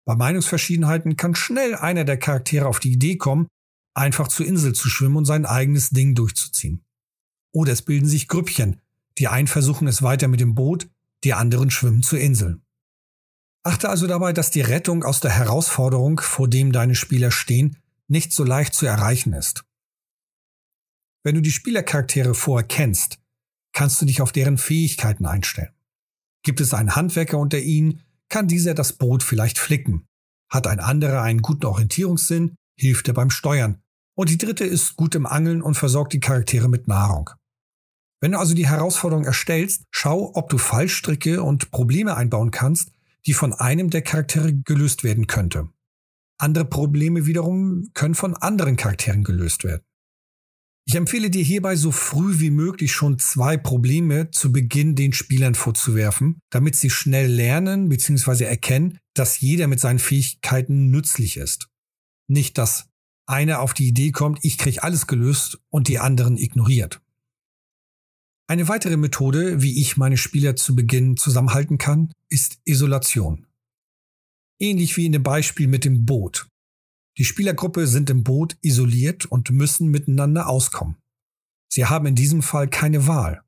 Bei 0.07 0.15
Meinungsverschiedenheiten 0.15 1.17
kann 1.17 1.35
schnell 1.35 1.77
einer 1.77 2.05
der 2.05 2.19
Charaktere 2.19 2.67
auf 2.67 2.79
die 2.79 2.93
Idee 2.93 3.17
kommen, 3.17 3.49
einfach 3.95 4.29
zur 4.29 4.45
Insel 4.45 4.75
zu 4.75 4.91
schwimmen 4.91 5.17
und 5.17 5.25
sein 5.25 5.47
eigenes 5.47 5.91
Ding 5.91 6.15
durchzuziehen. 6.15 6.85
Oder 7.55 7.73
es 7.73 7.81
bilden 7.81 8.09
sich 8.09 8.29
Grüppchen, 8.29 8.82
die 9.19 9.29
einen 9.29 9.47
versuchen 9.47 9.89
es 9.89 10.03
weiter 10.03 10.29
mit 10.29 10.41
dem 10.41 10.55
Boot, 10.55 10.89
die 11.25 11.35
anderen 11.35 11.71
schwimmen 11.71 12.03
zur 12.03 12.19
Insel. 12.19 12.61
Achte 13.65 13.89
also 13.89 14.07
dabei, 14.07 14.33
dass 14.33 14.51
die 14.51 14.61
Rettung 14.61 15.05
aus 15.05 15.21
der 15.21 15.31
Herausforderung, 15.31 16.21
vor 16.21 16.49
dem 16.49 16.73
deine 16.73 16.95
Spieler 16.95 17.31
stehen, 17.31 17.77
nicht 18.09 18.33
so 18.33 18.45
leicht 18.45 18.75
zu 18.75 18.87
erreichen 18.87 19.33
ist. 19.33 19.65
Wenn 21.23 21.37
du 21.37 21.41
die 21.41 21.53
Spielercharaktere 21.53 22.35
vorher 22.35 22.67
kennst, 22.67 23.21
kannst 23.73 24.03
du 24.03 24.07
dich 24.07 24.21
auf 24.21 24.33
deren 24.33 24.59
Fähigkeiten 24.59 25.27
einstellen. 25.27 25.73
Gibt 26.43 26.61
es 26.61 26.75
einen 26.75 26.97
Handwerker 26.97 27.39
unter 27.39 27.61
ihnen, 27.61 28.03
kann 28.29 28.49
dieser 28.49 28.75
das 28.75 28.95
Boot 28.95 29.23
vielleicht 29.23 29.59
flicken. 29.59 30.09
Hat 30.51 30.67
ein 30.67 30.81
anderer 30.81 31.23
einen 31.23 31.41
guten 31.41 31.67
Orientierungssinn, 31.67 32.57
hilft 32.77 33.07
er 33.07 33.15
beim 33.15 33.31
Steuern. 33.31 33.81
Und 34.15 34.29
die 34.29 34.39
dritte 34.39 34.65
ist 34.65 34.97
gut 34.97 35.15
im 35.15 35.27
Angeln 35.27 35.63
und 35.63 35.77
versorgt 35.77 36.13
die 36.13 36.21
Charaktere 36.21 36.69
mit 36.69 36.89
Nahrung. 36.89 37.31
Wenn 38.23 38.33
du 38.33 38.39
also 38.39 38.55
die 38.55 38.69
Herausforderung 38.69 39.25
erstellst, 39.25 39.83
schau, 39.91 40.31
ob 40.35 40.49
du 40.49 40.57
Fallstricke 40.57 41.43
und 41.43 41.73
Probleme 41.73 42.17
einbauen 42.17 42.53
kannst, 42.53 42.93
die 43.27 43.33
von 43.33 43.53
einem 43.53 43.91
der 43.91 44.03
Charaktere 44.03 44.55
gelöst 44.55 45.03
werden 45.03 45.27
könnte. 45.27 45.69
Andere 46.39 46.65
Probleme 46.65 47.27
wiederum 47.27 47.91
können 47.95 48.15
von 48.15 48.37
anderen 48.37 48.77
Charakteren 48.77 49.25
gelöst 49.25 49.65
werden. 49.65 49.83
Ich 50.87 50.95
empfehle 50.95 51.31
dir 51.31 51.43
hierbei 51.43 51.75
so 51.75 51.91
früh 51.91 52.39
wie 52.39 52.51
möglich 52.51 52.93
schon 52.93 53.19
zwei 53.19 53.57
Probleme 53.57 54.31
zu 54.31 54.53
Beginn 54.53 54.95
den 54.95 55.13
Spielern 55.13 55.57
vorzuwerfen, 55.57 56.39
damit 56.51 56.77
sie 56.77 56.91
schnell 56.91 57.29
lernen 57.29 57.89
bzw. 57.89 58.45
erkennen, 58.45 58.99
dass 59.15 59.41
jeder 59.41 59.67
mit 59.67 59.81
seinen 59.81 59.99
Fähigkeiten 59.99 60.91
nützlich 60.91 61.39
ist. 61.39 61.71
Nicht, 62.29 62.57
dass 62.57 62.89
einer 63.27 63.61
auf 63.61 63.75
die 63.75 63.89
Idee 63.89 64.13
kommt, 64.13 64.39
ich 64.43 64.59
krieg 64.59 64.85
alles 64.85 65.09
gelöst 65.09 65.61
und 65.71 65.89
die 65.89 65.99
anderen 65.99 66.37
ignoriert. 66.37 67.02
Eine 68.53 68.69
weitere 68.69 68.99
Methode, 68.99 69.63
wie 69.63 69.81
ich 69.81 69.97
meine 69.97 70.19
Spieler 70.19 70.57
zu 70.57 70.77
Beginn 70.77 71.17
zusammenhalten 71.17 71.79
kann, 71.79 72.13
ist 72.29 72.59
Isolation. 72.67 73.47
Ähnlich 74.59 74.95
wie 74.99 75.07
in 75.07 75.13
dem 75.13 75.23
Beispiel 75.23 75.69
mit 75.69 75.87
dem 75.87 76.05
Boot. 76.05 76.49
Die 77.17 77.25
Spielergruppe 77.25 77.87
sind 77.87 78.11
im 78.11 78.25
Boot 78.25 78.59
isoliert 78.61 79.25
und 79.25 79.49
müssen 79.49 79.89
miteinander 79.89 80.51
auskommen. 80.51 80.97
Sie 81.73 81.87
haben 81.87 82.05
in 82.05 82.15
diesem 82.15 82.43
Fall 82.43 82.69
keine 82.69 83.07
Wahl. 83.07 83.43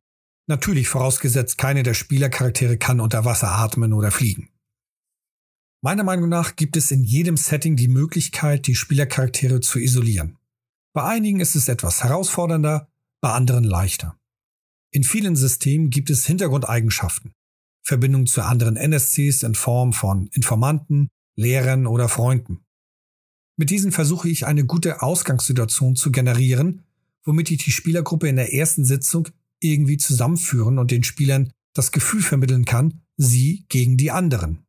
Natürlich 0.47 0.89
vorausgesetzt, 0.89 1.59
keine 1.59 1.83
der 1.83 1.93
Spielercharaktere 1.93 2.79
kann 2.79 2.99
unter 2.99 3.27
Wasser 3.27 3.51
atmen 3.51 3.93
oder 3.93 4.11
fliegen. 4.11 4.49
Meiner 5.83 6.05
Meinung 6.05 6.31
nach 6.31 6.57
gibt 6.57 6.79
es 6.79 6.91
in 6.91 7.05
jedem 7.05 7.37
Setting 7.37 7.77
die 7.77 7.89
Möglichkeit, 7.89 8.67
die 8.67 8.75
Spielercharaktere 8.75 9.61
zu 9.61 9.79
isolieren. 9.79 10.39
Bei 10.95 11.05
einigen 11.05 11.41
ist 11.41 11.57
es 11.57 11.69
etwas 11.69 12.03
herausfordernder, 12.03 12.89
bei 13.21 13.33
anderen 13.33 13.65
leichter. 13.65 14.19
In 14.95 15.03
vielen 15.03 15.35
Systemen 15.35 15.91
gibt 15.91 16.09
es 16.09 16.25
Hintergrundeigenschaften, 16.25 17.33
Verbindung 17.83 18.27
zu 18.27 18.43
anderen 18.43 18.77
NSCs 18.77 19.43
in 19.43 19.57
Form 19.57 19.93
von 19.93 20.29
Informanten, 20.29 21.09
Lehrern 21.35 21.89
oder 21.89 22.09
Freunden. 22.09 22.61
Mit 23.57 23.71
diesen 23.71 23.91
versuche 23.91 24.29
ich 24.29 24.47
eine 24.47 24.65
gute 24.65 25.03
Ausgangssituation 25.03 25.97
zu 25.97 26.13
generieren, 26.13 26.85
womit 27.25 27.51
ich 27.51 27.65
die 27.65 27.73
Spielergruppe 27.73 28.29
in 28.29 28.37
der 28.37 28.55
ersten 28.55 28.85
Sitzung 28.85 29.29
irgendwie 29.59 29.97
zusammenführen 29.97 30.79
und 30.79 30.93
den 30.93 31.03
Spielern 31.03 31.53
das 31.73 31.91
Gefühl 31.91 32.23
vermitteln 32.23 32.65
kann, 32.65 33.03
sie 33.17 33.67
gegen 33.69 33.97
die 33.97 34.13
anderen. 34.13 34.65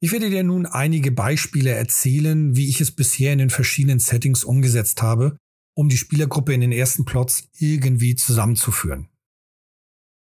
Ich 0.00 0.10
werde 0.10 0.30
dir 0.30 0.42
nun 0.42 0.66
einige 0.66 1.12
Beispiele 1.12 1.70
erzählen, 1.70 2.56
wie 2.56 2.68
ich 2.68 2.80
es 2.80 2.90
bisher 2.90 3.32
in 3.34 3.38
den 3.38 3.50
verschiedenen 3.50 4.00
Settings 4.00 4.42
umgesetzt 4.42 5.00
habe, 5.00 5.36
um 5.74 5.88
die 5.88 5.96
Spielergruppe 5.96 6.54
in 6.54 6.60
den 6.60 6.72
ersten 6.72 7.04
Plots 7.04 7.48
irgendwie 7.58 8.14
zusammenzuführen. 8.14 9.08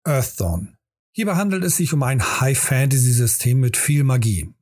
Earthdawn. 0.05 0.77
Hierbei 1.13 1.37
handelt 1.37 1.65
es 1.65 1.77
sich 1.77 1.93
um 1.93 2.03
ein 2.03 2.41
High-Fantasy-System 2.41 3.61
mit 3.61 3.77
viel 3.77 4.05
Magie. 4.05 4.53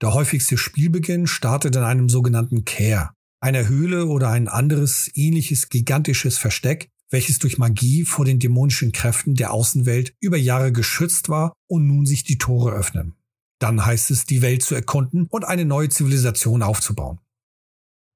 Der 0.00 0.14
häufigste 0.14 0.56
Spielbeginn 0.56 1.26
startet 1.26 1.76
in 1.76 1.82
einem 1.82 2.08
sogenannten 2.08 2.64
Care, 2.64 3.10
einer 3.40 3.68
Höhle 3.68 4.06
oder 4.06 4.30
ein 4.30 4.48
anderes 4.48 5.10
ähnliches 5.14 5.68
gigantisches 5.68 6.38
Versteck, 6.38 6.88
welches 7.10 7.38
durch 7.38 7.58
Magie 7.58 8.04
vor 8.04 8.24
den 8.24 8.38
dämonischen 8.38 8.92
Kräften 8.92 9.34
der 9.34 9.52
Außenwelt 9.52 10.14
über 10.20 10.38
Jahre 10.38 10.72
geschützt 10.72 11.28
war 11.28 11.52
und 11.66 11.86
nun 11.86 12.06
sich 12.06 12.24
die 12.24 12.38
Tore 12.38 12.72
öffnen. 12.72 13.14
Dann 13.58 13.84
heißt 13.84 14.10
es, 14.10 14.24
die 14.24 14.40
Welt 14.42 14.62
zu 14.62 14.74
erkunden 14.74 15.26
und 15.28 15.44
eine 15.44 15.66
neue 15.66 15.90
Zivilisation 15.90 16.62
aufzubauen. 16.62 17.18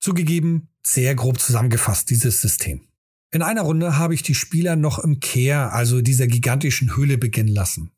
Zugegeben, 0.04 0.68
sehr 0.82 1.14
grob 1.14 1.40
zusammengefasst 1.40 2.10
dieses 2.10 2.42
System. 2.42 2.88
In 3.32 3.40
einer 3.40 3.62
Runde 3.62 3.96
habe 3.96 4.12
ich 4.12 4.22
die 4.22 4.34
Spieler 4.34 4.76
noch 4.76 4.98
im 4.98 5.18
Kehr, 5.18 5.72
also 5.72 6.02
dieser 6.02 6.26
gigantischen 6.26 6.94
Höhle, 6.94 7.16
beginnen 7.16 7.48
lassen. 7.48 7.90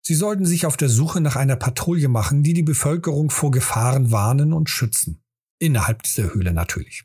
Sie 0.00 0.14
sollten 0.14 0.46
sich 0.46 0.64
auf 0.64 0.78
der 0.78 0.88
Suche 0.88 1.20
nach 1.20 1.36
einer 1.36 1.56
Patrouille 1.56 2.08
machen, 2.08 2.44
die 2.44 2.54
die 2.54 2.62
Bevölkerung 2.62 3.28
vor 3.28 3.50
Gefahren 3.50 4.10
warnen 4.10 4.54
und 4.54 4.70
schützen. 4.70 5.22
Innerhalb 5.58 6.04
dieser 6.04 6.32
Höhle 6.32 6.54
natürlich. 6.54 7.04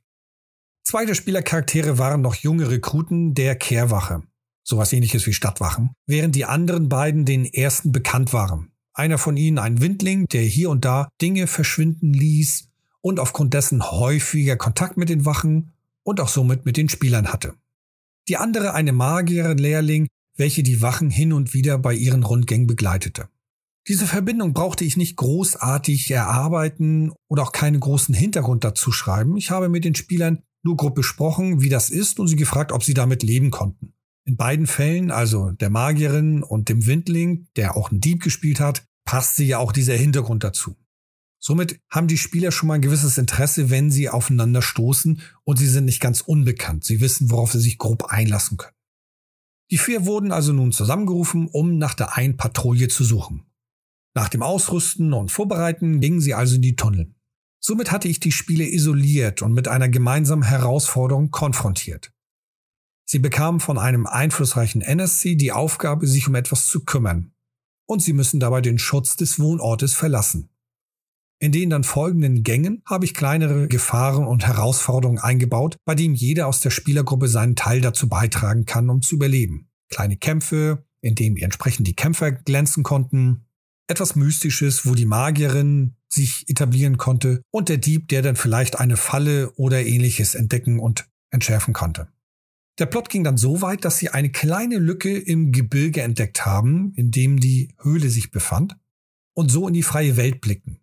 Zwei 0.86 1.04
der 1.04 1.16
Spielercharaktere 1.16 1.98
waren 1.98 2.22
noch 2.22 2.36
junge 2.36 2.70
Rekruten 2.70 3.34
der 3.34 3.58
Kehrwache, 3.58 4.24
sowas 4.64 4.94
ähnliches 4.94 5.28
wie 5.28 5.34
Stadtwachen, 5.34 5.92
während 6.08 6.34
die 6.34 6.46
anderen 6.46 6.88
beiden 6.88 7.26
den 7.26 7.44
ersten 7.44 7.92
bekannt 7.92 8.32
waren. 8.32 8.72
Einer 8.94 9.18
von 9.18 9.36
ihnen 9.36 9.60
ein 9.60 9.82
Windling, 9.82 10.28
der 10.28 10.44
hier 10.44 10.70
und 10.70 10.86
da 10.86 11.10
Dinge 11.22 11.48
verschwinden 11.48 12.14
ließ 12.14 12.69
und 13.02 13.20
aufgrund 13.20 13.54
dessen 13.54 13.84
häufiger 13.92 14.58
Kontakt 14.58 14.98
mit 14.98 15.10
den 15.10 15.26
Wachen 15.26 15.74
und 16.04 16.20
auch 16.20 16.28
somit 16.28 16.66
mit 16.66 16.78
den 16.78 16.90
Spielern 16.90 17.32
hatte. 17.32 17.54
Die 18.28 18.38
andere 18.38 18.74
eine 18.74 18.94
Magierin-Lehrling, 18.94 20.08
welche 20.36 20.64
die 20.64 20.82
Wachen 20.82 21.10
hin 21.10 21.34
und 21.34 21.54
wieder 21.54 21.78
bei 21.78 21.94
ihren 21.94 22.24
Rundgängen 22.24 22.68
begleitete. 22.68 23.30
Diese 23.88 24.06
Verbindung 24.06 24.54
brauchte 24.54 24.86
ich 24.86 24.98
nicht 24.98 25.16
großartig 25.16 26.12
erarbeiten 26.12 27.12
oder 27.28 27.44
auch 27.44 27.52
keinen 27.52 27.80
großen 27.80 28.14
Hintergrund 28.14 28.64
dazu 28.64 28.92
schreiben. 28.92 29.36
Ich 29.38 29.50
habe 29.52 29.70
mit 29.70 29.84
den 29.84 29.96
Spielern 29.96 30.44
nur 30.64 30.78
grob 30.78 30.96
besprochen, 30.96 31.62
wie 31.62 31.70
das 31.70 31.90
ist 31.90 32.20
und 32.20 32.28
sie 32.28 32.36
gefragt, 32.36 32.72
ob 32.72 32.84
sie 32.84 32.94
damit 32.94 33.24
leben 33.24 33.50
konnten. 33.50 33.94
In 34.26 34.38
beiden 34.38 34.68
Fällen, 34.68 35.10
also 35.10 35.52
der 35.52 35.70
Magierin 35.70 36.44
und 36.44 36.70
dem 36.70 36.86
Windling, 36.86 37.48
der 37.56 37.76
auch 37.76 37.90
einen 37.90 38.02
Dieb 38.02 38.22
gespielt 38.22 38.60
hat, 38.60 38.84
passte 39.06 39.44
ja 39.44 39.58
auch 39.58 39.72
dieser 39.72 39.96
Hintergrund 39.96 40.44
dazu. 40.44 40.76
Somit 41.40 41.80
haben 41.90 42.08
die 42.08 42.18
Spieler 42.18 42.52
schon 42.52 42.68
mal 42.68 42.76
ein 42.76 42.82
gewisses 42.82 43.18
Interesse, 43.18 43.70
wenn 43.70 43.92
sie 43.92 44.10
aufeinander 44.10 44.62
stoßen 44.62 45.22
und 45.46 45.58
sie 45.58 45.68
sind 45.68 45.86
nicht 45.86 46.02
ganz 46.02 46.22
unbekannt. 46.22 46.84
Sie 46.84 47.00
wissen, 47.00 47.32
worauf 47.32 47.54
sie 47.54 47.62
sich 47.62 47.78
grob 47.78 48.06
einlassen 48.06 48.58
können. 48.58 48.76
Die 49.72 49.78
vier 49.78 50.06
wurden 50.06 50.32
also 50.32 50.52
nun 50.52 50.72
zusammengerufen, 50.72 51.48
um 51.48 51.78
nach 51.78 51.94
der 51.94 52.18
einen 52.18 52.38
Patrouille 52.38 52.88
zu 52.88 53.04
suchen. 53.04 53.46
Nach 54.16 54.28
dem 54.28 54.42
Ausrüsten 54.42 55.14
und 55.14 55.32
Vorbereiten 55.32 56.02
gingen 56.02 56.20
sie 56.20 56.34
also 56.34 56.56
in 56.56 56.62
die 56.62 56.76
Tunnel. 56.76 57.14
Somit 57.62 57.92
hatte 57.92 58.08
ich 58.08 58.20
die 58.20 58.32
Spieler 58.32 58.66
isoliert 58.66 59.42
und 59.42 59.54
mit 59.54 59.68
einer 59.68 59.90
gemeinsamen 59.90 60.44
Herausforderung 60.44 61.30
konfrontiert. 61.30 62.12
Sie 63.06 63.20
bekamen 63.20 63.60
von 63.60 63.78
einem 63.78 64.08
einflussreichen 64.08 64.82
NSC 64.82 65.36
die 65.36 65.52
Aufgabe, 65.52 66.08
sich 66.08 66.28
um 66.28 66.36
etwas 66.36 66.68
zu 66.68 66.84
kümmern, 66.84 67.34
und 67.86 68.02
sie 68.02 68.14
müssen 68.14 68.40
dabei 68.40 68.62
den 68.62 68.80
Schutz 68.80 69.16
des 69.16 69.40
Wohnortes 69.40 69.94
verlassen. 69.94 70.50
In 71.42 71.54
den 71.54 71.70
dann 71.70 71.86
folgenden 71.86 72.44
Gängen 72.44 72.82
habe 72.86 73.06
ich 73.06 73.14
kleinere 73.14 73.70
Gefahren 73.70 74.28
und 74.28 74.46
Herausforderungen 74.46 75.20
eingebaut, 75.20 75.78
bei 75.86 75.96
denen 75.96 76.14
jeder 76.14 76.48
aus 76.48 76.60
der 76.60 76.70
Spielergruppe 76.70 77.30
seinen 77.30 77.56
Teil 77.56 77.80
dazu 77.80 78.10
beitragen 78.10 78.66
kann, 78.66 78.90
um 78.90 79.02
zu 79.02 79.16
überleben. 79.16 79.70
Kleine 79.90 80.18
Kämpfe, 80.18 80.86
in 81.02 81.16
denen 81.16 81.38
entsprechend 81.38 81.88
die 81.88 81.96
Kämpfer 81.96 82.34
glänzen 82.34 82.84
konnten, 82.84 83.46
etwas 83.88 84.18
Mystisches, 84.18 84.86
wo 84.86 84.96
die 84.96 85.06
Magierin 85.06 85.96
sich 86.10 86.44
etablieren 86.50 86.98
konnte 86.98 87.42
und 87.52 87.70
der 87.70 87.78
Dieb, 87.78 88.10
der 88.10 88.22
dann 88.22 88.36
vielleicht 88.36 88.78
eine 88.78 88.98
Falle 88.98 89.52
oder 89.54 89.86
ähnliches 89.86 90.36
entdecken 90.36 90.80
und 90.80 91.10
entschärfen 91.32 91.74
konnte. 91.74 92.10
Der 92.80 92.86
Plot 92.86 93.10
ging 93.10 93.24
dann 93.24 93.38
so 93.38 93.62
weit, 93.62 93.86
dass 93.86 93.98
sie 93.98 94.10
eine 94.10 94.32
kleine 94.32 94.78
Lücke 94.78 95.18
im 95.18 95.52
Gebirge 95.52 96.02
entdeckt 96.02 96.46
haben, 96.46 96.94
in 96.96 97.12
dem 97.12 97.40
die 97.40 97.74
Höhle 97.82 98.10
sich 98.10 98.32
befand, 98.32 98.76
und 99.34 99.50
so 99.50 99.68
in 99.68 99.74
die 99.74 99.84
freie 99.84 100.18
Welt 100.18 100.42
blickten. 100.42 100.80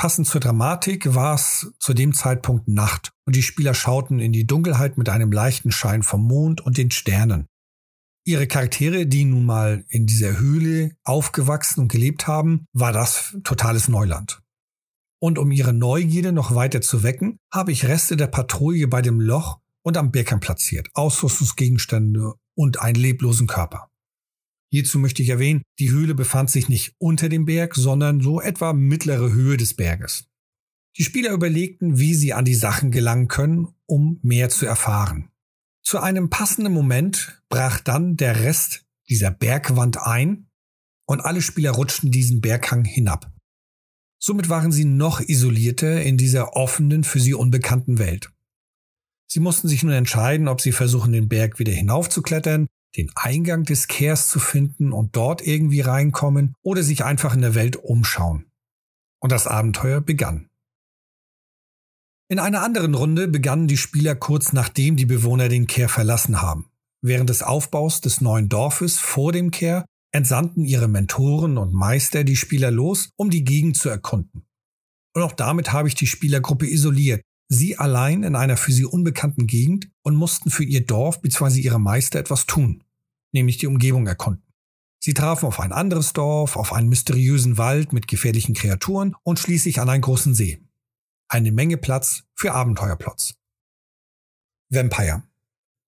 Passend 0.00 0.26
zur 0.26 0.40
Dramatik 0.40 1.14
war 1.14 1.34
es 1.34 1.74
zu 1.78 1.92
dem 1.92 2.14
Zeitpunkt 2.14 2.68
Nacht 2.68 3.12
und 3.26 3.36
die 3.36 3.42
Spieler 3.42 3.74
schauten 3.74 4.18
in 4.18 4.32
die 4.32 4.46
Dunkelheit 4.46 4.96
mit 4.96 5.10
einem 5.10 5.30
leichten 5.30 5.72
Schein 5.72 6.02
vom 6.02 6.22
Mond 6.26 6.62
und 6.62 6.78
den 6.78 6.90
Sternen. 6.90 7.44
Ihre 8.24 8.46
Charaktere, 8.46 9.04
die 9.04 9.26
nun 9.26 9.44
mal 9.44 9.84
in 9.88 10.06
dieser 10.06 10.38
Höhle 10.38 10.92
aufgewachsen 11.04 11.80
und 11.80 11.92
gelebt 11.92 12.26
haben, 12.26 12.64
war 12.72 12.92
das 12.92 13.36
totales 13.44 13.88
Neuland. 13.88 14.40
Und 15.20 15.38
um 15.38 15.50
ihre 15.50 15.74
Neugierde 15.74 16.32
noch 16.32 16.54
weiter 16.54 16.80
zu 16.80 17.02
wecken, 17.02 17.36
habe 17.52 17.70
ich 17.70 17.84
Reste 17.84 18.16
der 18.16 18.28
Patrouille 18.28 18.88
bei 18.88 19.02
dem 19.02 19.20
Loch 19.20 19.58
und 19.82 19.98
am 19.98 20.12
Bergkamm 20.12 20.40
platziert, 20.40 20.88
Ausrüstungsgegenstände 20.94 22.32
und 22.54 22.80
einen 22.80 22.96
leblosen 22.96 23.46
Körper. 23.46 23.89
Hierzu 24.72 24.98
möchte 24.98 25.22
ich 25.22 25.28
erwähnen, 25.28 25.62
die 25.78 25.90
Höhle 25.90 26.14
befand 26.14 26.50
sich 26.50 26.68
nicht 26.68 26.94
unter 26.98 27.28
dem 27.28 27.44
Berg, 27.44 27.74
sondern 27.74 28.20
so 28.20 28.40
etwa 28.40 28.72
mittlere 28.72 29.32
Höhe 29.32 29.56
des 29.56 29.74
Berges. 29.74 30.28
Die 30.96 31.04
Spieler 31.04 31.32
überlegten, 31.32 31.98
wie 31.98 32.14
sie 32.14 32.32
an 32.32 32.44
die 32.44 32.54
Sachen 32.54 32.90
gelangen 32.90 33.28
können, 33.28 33.68
um 33.86 34.18
mehr 34.22 34.48
zu 34.48 34.66
erfahren. 34.66 35.30
Zu 35.82 35.98
einem 35.98 36.30
passenden 36.30 36.72
Moment 36.72 37.42
brach 37.48 37.80
dann 37.80 38.16
der 38.16 38.40
Rest 38.40 38.84
dieser 39.08 39.30
Bergwand 39.30 39.98
ein 39.98 40.46
und 41.06 41.20
alle 41.20 41.42
Spieler 41.42 41.72
rutschten 41.72 42.12
diesen 42.12 42.40
Berghang 42.40 42.84
hinab. 42.84 43.32
Somit 44.22 44.48
waren 44.48 44.70
sie 44.70 44.84
noch 44.84 45.20
isolierter 45.20 46.02
in 46.02 46.16
dieser 46.16 46.54
offenen, 46.54 47.02
für 47.02 47.18
sie 47.18 47.34
unbekannten 47.34 47.98
Welt. 47.98 48.30
Sie 49.26 49.40
mussten 49.40 49.66
sich 49.66 49.82
nun 49.82 49.92
entscheiden, 49.92 50.46
ob 50.46 50.60
sie 50.60 50.72
versuchen, 50.72 51.12
den 51.12 51.28
Berg 51.28 51.58
wieder 51.58 51.72
hinaufzuklettern, 51.72 52.66
den 52.96 53.10
Eingang 53.14 53.64
des 53.64 53.88
Kehrs 53.88 54.28
zu 54.28 54.38
finden 54.38 54.92
und 54.92 55.16
dort 55.16 55.46
irgendwie 55.46 55.80
reinkommen 55.80 56.54
oder 56.62 56.82
sich 56.82 57.04
einfach 57.04 57.34
in 57.34 57.42
der 57.42 57.54
Welt 57.54 57.76
umschauen. 57.76 58.50
Und 59.20 59.32
das 59.32 59.46
Abenteuer 59.46 60.00
begann. 60.00 60.48
In 62.28 62.38
einer 62.38 62.62
anderen 62.62 62.94
Runde 62.94 63.28
begannen 63.28 63.66
die 63.66 63.76
Spieler 63.76 64.14
kurz 64.14 64.52
nachdem 64.52 64.96
die 64.96 65.06
Bewohner 65.06 65.48
den 65.48 65.66
Kehr 65.66 65.88
verlassen 65.88 66.40
haben. 66.40 66.70
Während 67.02 67.30
des 67.30 67.42
Aufbaus 67.42 68.00
des 68.00 68.20
neuen 68.20 68.48
Dorfes 68.48 68.98
vor 68.98 69.32
dem 69.32 69.50
Kehr 69.50 69.84
entsandten 70.12 70.64
ihre 70.64 70.88
Mentoren 70.88 71.58
und 71.58 71.72
Meister 71.72 72.24
die 72.24 72.36
Spieler 72.36 72.70
los, 72.70 73.10
um 73.16 73.30
die 73.30 73.44
Gegend 73.44 73.76
zu 73.76 73.88
erkunden. 73.88 74.46
Und 75.14 75.22
auch 75.22 75.32
damit 75.32 75.72
habe 75.72 75.88
ich 75.88 75.94
die 75.94 76.06
Spielergruppe 76.06 76.70
isoliert, 76.70 77.22
sie 77.50 77.76
allein 77.76 78.22
in 78.22 78.36
einer 78.36 78.56
für 78.56 78.72
sie 78.72 78.84
unbekannten 78.86 79.46
Gegend 79.46 79.90
und 80.02 80.14
mussten 80.14 80.50
für 80.50 80.64
ihr 80.64 80.86
Dorf 80.86 81.20
bzw. 81.20 81.60
ihre 81.60 81.80
Meister 81.80 82.18
etwas 82.18 82.46
tun, 82.46 82.84
nämlich 83.32 83.58
die 83.58 83.66
Umgebung 83.66 84.06
erkunden. 84.06 84.46
Sie 85.02 85.14
trafen 85.14 85.46
auf 85.46 85.60
ein 85.60 85.72
anderes 85.72 86.12
Dorf, 86.12 86.56
auf 86.56 86.72
einen 86.72 86.88
mysteriösen 86.88 87.58
Wald 87.58 87.92
mit 87.92 88.06
gefährlichen 88.06 88.54
Kreaturen 88.54 89.16
und 89.24 89.38
schließlich 89.38 89.80
an 89.80 89.88
einen 89.88 90.02
großen 90.02 90.34
See. 90.34 90.62
Eine 91.28 91.52
Menge 91.52 91.76
Platz 91.76 92.22
für 92.34 92.52
Abenteuerplots. 92.52 93.34
Vampire. 94.68 95.24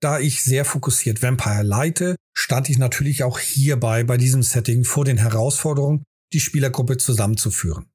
Da 0.01 0.19
ich 0.19 0.43
sehr 0.43 0.65
fokussiert 0.65 1.23
Vampire 1.23 1.63
leite, 1.63 2.17
stand 2.35 2.71
ich 2.71 2.79
natürlich 2.79 3.23
auch 3.23 3.39
hierbei 3.39 4.03
bei 4.03 4.17
diesem 4.17 4.43
Setting 4.43 4.85
vor 4.85 5.05
den 5.05 5.19
Herausforderungen, 5.19 6.03
die 6.33 6.41
Spielergruppe 6.41 6.97
zusammenzuführen. 6.97 7.92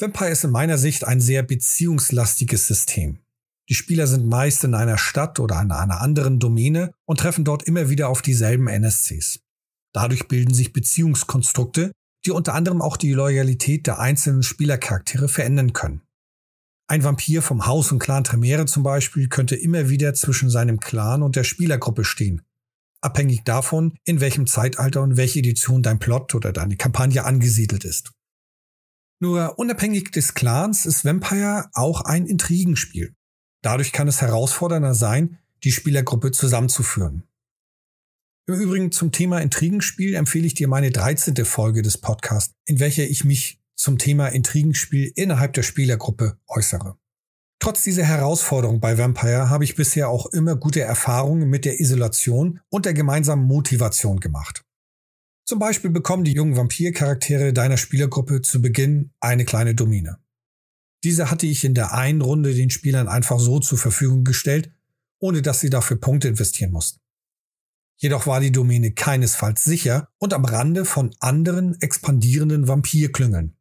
Vampire 0.00 0.30
ist 0.30 0.44
in 0.44 0.52
meiner 0.52 0.78
Sicht 0.78 1.04
ein 1.04 1.20
sehr 1.20 1.42
beziehungslastiges 1.42 2.68
System. 2.68 3.18
Die 3.68 3.74
Spieler 3.74 4.06
sind 4.06 4.26
meist 4.26 4.62
in 4.62 4.74
einer 4.74 4.96
Stadt 4.96 5.40
oder 5.40 5.60
in 5.60 5.72
einer 5.72 6.00
anderen 6.00 6.38
Domäne 6.38 6.92
und 7.04 7.18
treffen 7.18 7.44
dort 7.44 7.64
immer 7.64 7.90
wieder 7.90 8.08
auf 8.08 8.22
dieselben 8.22 8.68
NSCs. 8.68 9.40
Dadurch 9.92 10.28
bilden 10.28 10.54
sich 10.54 10.72
Beziehungskonstrukte, 10.72 11.90
die 12.24 12.30
unter 12.30 12.54
anderem 12.54 12.80
auch 12.80 12.96
die 12.96 13.12
Loyalität 13.12 13.88
der 13.88 13.98
einzelnen 13.98 14.44
Spielercharaktere 14.44 15.28
verändern 15.28 15.72
können. 15.72 16.02
Ein 16.86 17.02
Vampir 17.02 17.42
vom 17.42 17.66
Haus 17.66 17.90
und 17.90 17.98
Clan 17.98 18.22
Tremere 18.22 18.66
zum 18.66 18.84
Beispiel 18.84 19.28
könnte 19.28 19.56
immer 19.56 19.88
wieder 19.88 20.14
zwischen 20.14 20.48
seinem 20.48 20.78
Clan 20.78 21.24
und 21.24 21.34
der 21.34 21.44
Spielergruppe 21.44 22.04
stehen, 22.04 22.42
abhängig 23.00 23.42
davon, 23.42 23.98
in 24.04 24.20
welchem 24.20 24.46
Zeitalter 24.46 25.02
und 25.02 25.16
welche 25.16 25.40
Edition 25.40 25.82
dein 25.82 25.98
Plot 25.98 26.36
oder 26.36 26.52
deine 26.52 26.76
Kampagne 26.76 27.24
angesiedelt 27.24 27.84
ist. 27.84 28.12
Nur 29.20 29.58
unabhängig 29.58 30.12
des 30.12 30.34
Clans 30.34 30.86
ist 30.86 31.04
Vampire 31.04 31.68
auch 31.72 32.02
ein 32.02 32.26
Intrigenspiel. 32.26 33.14
Dadurch 33.62 33.92
kann 33.92 34.06
es 34.06 34.20
herausfordernder 34.20 34.94
sein, 34.94 35.38
die 35.64 35.72
Spielergruppe 35.72 36.30
zusammenzuführen. 36.30 37.24
Im 38.46 38.54
Übrigen 38.54 38.92
zum 38.92 39.12
Thema 39.12 39.40
Intrigenspiel 39.40 40.14
empfehle 40.14 40.46
ich 40.46 40.54
dir 40.54 40.68
meine 40.68 40.90
13. 40.90 41.44
Folge 41.44 41.82
des 41.82 41.98
Podcasts, 41.98 42.54
in 42.64 42.80
welcher 42.80 43.04
ich 43.04 43.24
mich 43.24 43.60
zum 43.74 43.98
Thema 43.98 44.28
Intrigenspiel 44.28 45.12
innerhalb 45.14 45.52
der 45.52 45.62
Spielergruppe 45.62 46.38
äußere. 46.46 46.96
Trotz 47.60 47.82
dieser 47.82 48.04
Herausforderung 48.04 48.80
bei 48.80 48.96
Vampire 48.96 49.50
habe 49.50 49.64
ich 49.64 49.74
bisher 49.74 50.08
auch 50.08 50.26
immer 50.26 50.54
gute 50.54 50.80
Erfahrungen 50.80 51.50
mit 51.50 51.64
der 51.64 51.80
Isolation 51.80 52.60
und 52.68 52.86
der 52.86 52.94
gemeinsamen 52.94 53.44
Motivation 53.44 54.20
gemacht. 54.20 54.64
Zum 55.48 55.58
Beispiel 55.58 55.88
bekommen 55.88 56.24
die 56.24 56.34
jungen 56.34 56.58
Vampircharaktere 56.58 57.54
deiner 57.54 57.78
Spielergruppe 57.78 58.42
zu 58.42 58.60
Beginn 58.60 59.12
eine 59.18 59.46
kleine 59.46 59.74
Domine. 59.74 60.18
Diese 61.04 61.30
hatte 61.30 61.46
ich 61.46 61.64
in 61.64 61.72
der 61.72 61.94
einen 61.94 62.20
Runde 62.20 62.52
den 62.52 62.68
Spielern 62.68 63.08
einfach 63.08 63.40
so 63.40 63.58
zur 63.58 63.78
Verfügung 63.78 64.24
gestellt, 64.24 64.70
ohne 65.20 65.40
dass 65.40 65.60
sie 65.60 65.70
dafür 65.70 65.98
Punkte 65.98 66.28
investieren 66.28 66.70
mussten. 66.70 67.00
Jedoch 67.96 68.26
war 68.26 68.40
die 68.40 68.52
Domäne 68.52 68.92
keinesfalls 68.92 69.64
sicher 69.64 70.10
und 70.18 70.34
am 70.34 70.44
Rande 70.44 70.84
von 70.84 71.16
anderen 71.18 71.80
expandierenden 71.80 72.68
Vampirklüngeln. 72.68 73.56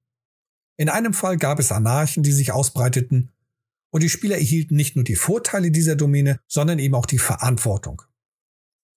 In 0.75 0.89
einem 0.89 1.13
Fall 1.13 1.37
gab 1.37 1.57
es 1.57 1.71
Anarchen, 1.71 2.21
die 2.21 2.33
sich 2.33 2.51
ausbreiteten, 2.51 3.31
und 3.91 4.03
die 4.03 4.09
Spieler 4.09 4.35
erhielten 4.35 4.75
nicht 4.75 4.97
nur 4.97 5.05
die 5.05 5.15
Vorteile 5.15 5.71
dieser 5.71 5.95
Domäne, 5.95 6.41
sondern 6.47 6.79
eben 6.79 6.95
auch 6.95 7.05
die 7.05 7.17
Verantwortung. 7.17 8.01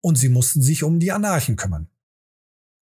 Und 0.00 0.16
sie 0.16 0.30
mussten 0.30 0.62
sich 0.62 0.84
um 0.84 1.00
die 1.00 1.12
Anarchen 1.12 1.56
kümmern. 1.56 1.90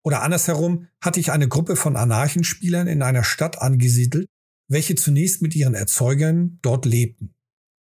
Oder 0.06 0.22
andersherum 0.22 0.86
hatte 1.00 1.18
ich 1.18 1.32
eine 1.32 1.48
Gruppe 1.48 1.74
von 1.74 1.96
Anarchenspielern 1.96 2.86
in 2.86 3.02
einer 3.02 3.24
Stadt 3.24 3.60
angesiedelt, 3.60 4.28
welche 4.70 4.94
zunächst 4.94 5.42
mit 5.42 5.56
ihren 5.56 5.74
Erzeugern 5.74 6.60
dort 6.62 6.84
lebten. 6.84 7.34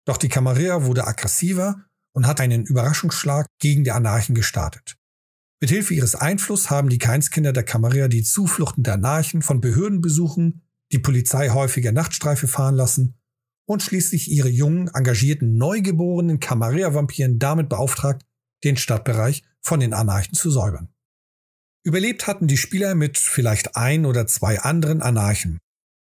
Doch 0.06 0.18
die 0.18 0.28
Camarilla 0.28 0.84
wurde 0.84 1.04
aggressiver 1.04 1.84
und 2.14 2.28
hat 2.28 2.40
einen 2.40 2.64
Überraschungsschlag 2.64 3.48
gegen 3.58 3.82
die 3.82 3.90
Anarchen 3.90 4.36
gestartet. 4.36 4.96
Mithilfe 5.60 5.94
ihres 5.94 6.14
Einflusses 6.14 6.70
haben 6.70 6.90
die 6.90 6.98
Keinskinder 6.98 7.52
der 7.52 7.64
Camarilla 7.64 8.06
die 8.06 8.22
Zufluchten 8.22 8.84
der 8.84 8.94
Anarchen 8.94 9.42
von 9.42 9.60
Behörden 9.60 10.00
besuchen, 10.00 10.62
die 10.92 11.00
Polizei 11.00 11.48
häufiger 11.48 11.90
Nachtstreife 11.90 12.46
fahren 12.46 12.76
lassen 12.76 13.18
und 13.66 13.82
schließlich 13.82 14.30
ihre 14.30 14.48
jungen, 14.48 14.86
engagierten, 14.94 15.56
neugeborenen 15.56 16.38
Camarilla-Vampiren 16.38 17.40
damit 17.40 17.68
beauftragt, 17.68 18.24
den 18.62 18.76
Stadtbereich 18.76 19.42
von 19.60 19.80
den 19.80 19.92
Anarchen 19.92 20.34
zu 20.34 20.52
säubern. 20.52 20.91
Überlebt 21.84 22.26
hatten 22.26 22.46
die 22.46 22.56
Spieler 22.56 22.94
mit 22.94 23.18
vielleicht 23.18 23.76
ein 23.76 24.06
oder 24.06 24.26
zwei 24.26 24.60
anderen 24.60 25.02
Anarchen, 25.02 25.58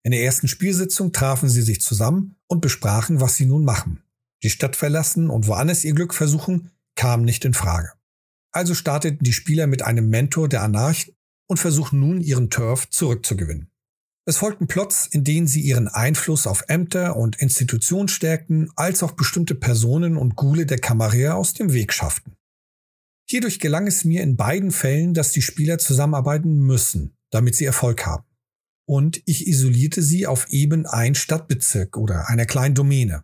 in 0.07 0.11
der 0.11 0.23
ersten 0.23 0.47
Spielsitzung 0.47 1.11
trafen 1.11 1.49
sie 1.49 1.61
sich 1.61 1.81
zusammen 1.81 2.37
und 2.47 2.61
besprachen, 2.61 3.19
was 3.19 3.35
sie 3.35 3.45
nun 3.45 3.65
machen. 3.65 4.03
Die 4.41 4.49
Stadt 4.49 4.77
verlassen 4.77 5.29
und 5.29 5.47
woanders 5.47 5.83
ihr 5.83 5.93
Glück 5.93 6.13
versuchen, 6.13 6.71
kam 6.95 7.23
nicht 7.23 7.43
in 7.43 7.53
Frage. 7.53 7.91
Also 8.53 8.73
starteten 8.73 9.25
die 9.25 9.33
Spieler 9.33 9.67
mit 9.67 9.81
einem 9.81 10.07
Mentor 10.07 10.47
der 10.47 10.63
Anarchen 10.63 11.13
und 11.49 11.57
versuchen 11.57 11.99
nun 11.99 12.21
ihren 12.21 12.49
Turf 12.49 12.89
zurückzugewinnen. 12.89 13.67
Es 14.23 14.37
folgten 14.37 14.67
Plots, 14.67 15.07
in 15.07 15.25
denen 15.25 15.45
sie 15.45 15.59
ihren 15.59 15.89
Einfluss 15.89 16.47
auf 16.47 16.63
Ämter 16.69 17.17
und 17.17 17.35
Institutionen 17.41 18.07
stärkten, 18.07 18.71
als 18.77 19.03
auch 19.03 19.11
bestimmte 19.11 19.55
Personen 19.55 20.15
und 20.15 20.37
Gule 20.37 20.65
der 20.65 20.79
Camarilla 20.79 21.33
aus 21.33 21.53
dem 21.53 21.73
Weg 21.73 21.91
schafften. 21.91 22.36
Hierdurch 23.29 23.59
gelang 23.59 23.87
es 23.87 24.05
mir 24.05 24.23
in 24.23 24.37
beiden 24.37 24.71
Fällen, 24.71 25.13
dass 25.13 25.31
die 25.31 25.41
Spieler 25.41 25.77
zusammenarbeiten 25.77 26.59
müssen, 26.59 27.17
damit 27.29 27.55
sie 27.55 27.65
Erfolg 27.65 28.05
haben 28.05 28.27
und 28.87 29.21
ich 29.25 29.47
isolierte 29.47 30.01
sie 30.01 30.25
auf 30.25 30.47
eben 30.49 30.85
ein 30.85 31.13
Stadtbezirk 31.13 31.97
oder 31.97 32.29
einer 32.29 32.45
kleinen 32.45 32.73
Domäne. 32.73 33.23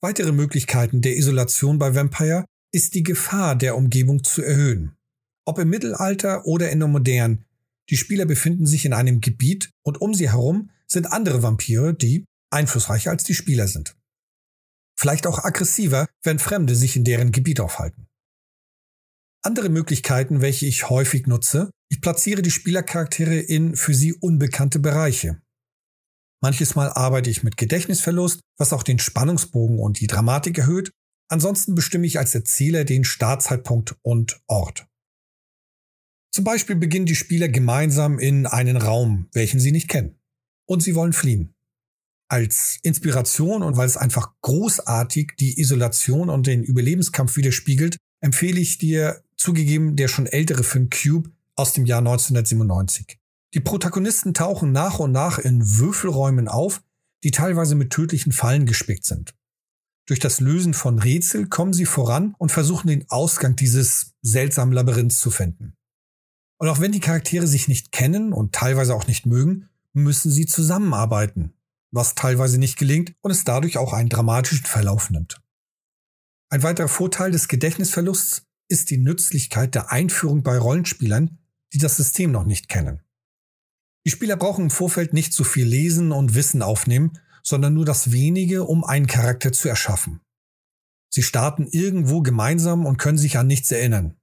Weitere 0.00 0.32
Möglichkeiten 0.32 1.02
der 1.02 1.16
Isolation 1.16 1.78
bei 1.78 1.94
Vampire 1.94 2.46
ist 2.72 2.94
die 2.94 3.02
Gefahr 3.02 3.54
der 3.54 3.76
Umgebung 3.76 4.24
zu 4.24 4.42
erhöhen. 4.42 4.96
Ob 5.44 5.58
im 5.58 5.68
Mittelalter 5.68 6.46
oder 6.46 6.70
in 6.70 6.78
der 6.78 6.88
Modernen, 6.88 7.44
die 7.90 7.96
Spieler 7.96 8.24
befinden 8.24 8.66
sich 8.66 8.86
in 8.86 8.94
einem 8.94 9.20
Gebiet 9.20 9.70
und 9.82 10.00
um 10.00 10.14
sie 10.14 10.30
herum 10.30 10.70
sind 10.86 11.12
andere 11.12 11.42
Vampire, 11.42 11.92
die 11.92 12.24
einflussreicher 12.50 13.10
als 13.10 13.24
die 13.24 13.34
Spieler 13.34 13.68
sind. 13.68 13.96
Vielleicht 14.96 15.26
auch 15.26 15.44
aggressiver, 15.44 16.08
wenn 16.22 16.38
Fremde 16.38 16.74
sich 16.74 16.96
in 16.96 17.04
deren 17.04 17.30
Gebiet 17.30 17.60
aufhalten. 17.60 18.06
Andere 19.42 19.70
Möglichkeiten, 19.70 20.42
welche 20.42 20.66
ich 20.66 20.90
häufig 20.90 21.26
nutze, 21.26 21.70
ich 21.88 22.00
platziere 22.00 22.42
die 22.42 22.50
Spielercharaktere 22.50 23.38
in 23.38 23.74
für 23.74 23.94
sie 23.94 24.12
unbekannte 24.12 24.78
Bereiche. 24.78 25.40
Manches 26.42 26.74
Mal 26.74 26.88
arbeite 26.90 27.30
ich 27.30 27.42
mit 27.42 27.56
Gedächtnisverlust, 27.56 28.40
was 28.58 28.72
auch 28.72 28.82
den 28.82 28.98
Spannungsbogen 28.98 29.78
und 29.78 30.00
die 30.00 30.06
Dramatik 30.06 30.58
erhöht. 30.58 30.90
Ansonsten 31.28 31.74
bestimme 31.74 32.06
ich 32.06 32.18
als 32.18 32.34
Erzähler 32.34 32.84
den 32.84 33.04
Startzeitpunkt 33.04 33.96
und 34.02 34.40
Ort. 34.46 34.86
Zum 36.32 36.44
Beispiel 36.44 36.76
beginnen 36.76 37.06
die 37.06 37.16
Spieler 37.16 37.48
gemeinsam 37.48 38.18
in 38.18 38.46
einen 38.46 38.76
Raum, 38.76 39.28
welchen 39.32 39.58
sie 39.58 39.72
nicht 39.72 39.88
kennen. 39.88 40.18
Und 40.66 40.82
sie 40.82 40.94
wollen 40.94 41.12
fliehen. 41.12 41.54
Als 42.28 42.78
Inspiration 42.82 43.62
und 43.62 43.76
weil 43.76 43.86
es 43.86 43.96
einfach 43.96 44.32
großartig 44.42 45.32
die 45.40 45.58
Isolation 45.60 46.30
und 46.30 46.46
den 46.46 46.62
Überlebenskampf 46.62 47.36
widerspiegelt, 47.36 47.96
empfehle 48.20 48.60
ich 48.60 48.78
dir 48.78 49.24
zugegeben 49.40 49.96
der 49.96 50.08
schon 50.08 50.26
ältere 50.26 50.62
Film 50.62 50.90
Cube 50.90 51.30
aus 51.56 51.72
dem 51.72 51.86
Jahr 51.86 52.00
1997. 52.00 53.18
Die 53.54 53.60
Protagonisten 53.60 54.34
tauchen 54.34 54.70
nach 54.70 54.98
und 54.98 55.12
nach 55.12 55.38
in 55.38 55.78
Würfelräumen 55.78 56.46
auf, 56.46 56.82
die 57.24 57.30
teilweise 57.30 57.74
mit 57.74 57.90
tödlichen 57.90 58.32
Fallen 58.32 58.66
gespickt 58.66 59.04
sind. 59.04 59.34
Durch 60.06 60.20
das 60.20 60.40
Lösen 60.40 60.74
von 60.74 60.98
Rätsel 60.98 61.48
kommen 61.48 61.72
sie 61.72 61.86
voran 61.86 62.34
und 62.38 62.52
versuchen 62.52 62.88
den 62.88 63.08
Ausgang 63.10 63.56
dieses 63.56 64.14
seltsamen 64.22 64.74
Labyrinths 64.74 65.20
zu 65.20 65.30
finden. 65.30 65.74
Und 66.58 66.68
auch 66.68 66.80
wenn 66.80 66.92
die 66.92 67.00
Charaktere 67.00 67.46
sich 67.46 67.66
nicht 67.68 67.92
kennen 67.92 68.32
und 68.32 68.54
teilweise 68.54 68.94
auch 68.94 69.06
nicht 69.06 69.24
mögen, 69.24 69.68
müssen 69.92 70.30
sie 70.30 70.46
zusammenarbeiten, 70.46 71.54
was 71.90 72.14
teilweise 72.14 72.58
nicht 72.58 72.78
gelingt 72.78 73.14
und 73.22 73.30
es 73.30 73.44
dadurch 73.44 73.78
auch 73.78 73.92
einen 73.92 74.08
dramatischen 74.08 74.66
Verlauf 74.66 75.10
nimmt. 75.10 75.40
Ein 76.50 76.62
weiterer 76.62 76.88
Vorteil 76.88 77.30
des 77.30 77.48
Gedächtnisverlusts 77.48 78.49
ist 78.70 78.90
die 78.90 78.98
Nützlichkeit 78.98 79.74
der 79.74 79.90
Einführung 79.90 80.42
bei 80.42 80.56
Rollenspielern, 80.56 81.38
die 81.72 81.78
das 81.78 81.96
System 81.96 82.30
noch 82.30 82.44
nicht 82.44 82.68
kennen. 82.68 83.00
Die 84.06 84.10
Spieler 84.10 84.36
brauchen 84.36 84.64
im 84.64 84.70
Vorfeld 84.70 85.12
nicht 85.12 85.32
so 85.32 85.44
viel 85.44 85.66
lesen 85.66 86.12
und 86.12 86.34
Wissen 86.34 86.62
aufnehmen, 86.62 87.18
sondern 87.42 87.74
nur 87.74 87.84
das 87.84 88.12
wenige, 88.12 88.64
um 88.64 88.84
einen 88.84 89.06
Charakter 89.06 89.52
zu 89.52 89.68
erschaffen. 89.68 90.20
Sie 91.12 91.22
starten 91.22 91.66
irgendwo 91.66 92.22
gemeinsam 92.22 92.86
und 92.86 92.96
können 92.96 93.18
sich 93.18 93.36
an 93.36 93.46
nichts 93.46 93.70
erinnern. 93.72 94.16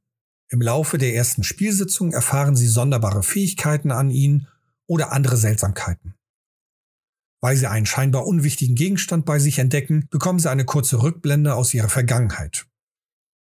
Im 0.49 0.61
Laufe 0.61 0.97
der 0.97 1.13
ersten 1.13 1.43
Spielsitzung 1.43 2.13
erfahren 2.13 2.55
sie 2.55 2.67
sonderbare 2.67 3.23
Fähigkeiten 3.23 3.91
an 3.91 4.09
ihnen 4.09 4.47
oder 4.85 5.11
andere 5.11 5.35
Seltsamkeiten. 5.35 6.15
Weil 7.41 7.57
sie 7.57 7.69
einen 7.69 7.85
scheinbar 7.85 8.25
unwichtigen 8.25 8.75
Gegenstand 8.75 9.25
bei 9.25 9.39
sich 9.39 9.59
entdecken, 9.59 10.07
bekommen 10.09 10.39
sie 10.39 10.49
eine 10.49 10.65
kurze 10.65 11.03
Rückblende 11.03 11.53
aus 11.53 11.73
ihrer 11.73 11.89
Vergangenheit. 11.89 12.65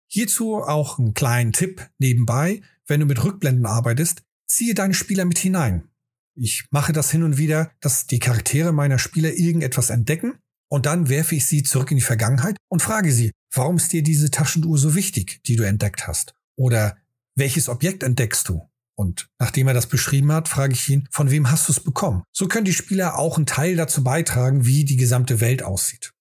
Hierzu 0.08 0.56
auch 0.56 0.98
einen 0.98 1.14
kleinen 1.14 1.52
Tipp 1.52 1.88
nebenbei. 1.98 2.62
Wenn 2.86 3.00
du 3.00 3.06
mit 3.06 3.22
Rückblenden 3.24 3.66
arbeitest, 3.66 4.22
ziehe 4.46 4.74
deine 4.74 4.94
Spieler 4.94 5.24
mit 5.24 5.38
hinein. 5.38 5.88
Ich 6.34 6.66
mache 6.70 6.92
das 6.92 7.10
hin 7.10 7.22
und 7.22 7.38
wieder, 7.38 7.72
dass 7.80 8.06
die 8.06 8.18
Charaktere 8.18 8.72
meiner 8.72 8.98
Spieler 8.98 9.32
irgendetwas 9.32 9.90
entdecken 9.90 10.38
und 10.68 10.86
dann 10.86 11.08
werfe 11.08 11.34
ich 11.34 11.46
sie 11.46 11.62
zurück 11.62 11.90
in 11.90 11.96
die 11.96 12.02
Vergangenheit 12.02 12.56
und 12.68 12.82
frage 12.82 13.12
sie, 13.12 13.32
warum 13.52 13.76
ist 13.76 13.92
dir 13.92 14.02
diese 14.02 14.30
Taschenuhr 14.30 14.78
so 14.78 14.94
wichtig, 14.94 15.40
die 15.46 15.56
du 15.56 15.62
entdeckt 15.62 16.06
hast? 16.06 16.34
Oder 16.56 16.98
welches 17.36 17.68
Objekt 17.68 18.02
entdeckst 18.02 18.48
du? 18.48 18.68
Und 18.98 19.28
nachdem 19.38 19.68
er 19.68 19.74
das 19.74 19.86
beschrieben 19.86 20.32
hat, 20.32 20.48
frage 20.48 20.72
ich 20.72 20.88
ihn, 20.88 21.06
von 21.10 21.30
wem 21.30 21.50
hast 21.50 21.68
du 21.68 21.72
es 21.72 21.80
bekommen? 21.80 22.22
So 22.32 22.48
können 22.48 22.64
die 22.64 22.72
Spieler 22.72 23.18
auch 23.18 23.36
einen 23.36 23.46
Teil 23.46 23.76
dazu 23.76 24.02
beitragen, 24.02 24.64
wie 24.64 24.84
die 24.84 24.96
gesamte 24.96 25.40
Welt 25.40 25.62
aussieht. 25.62 26.12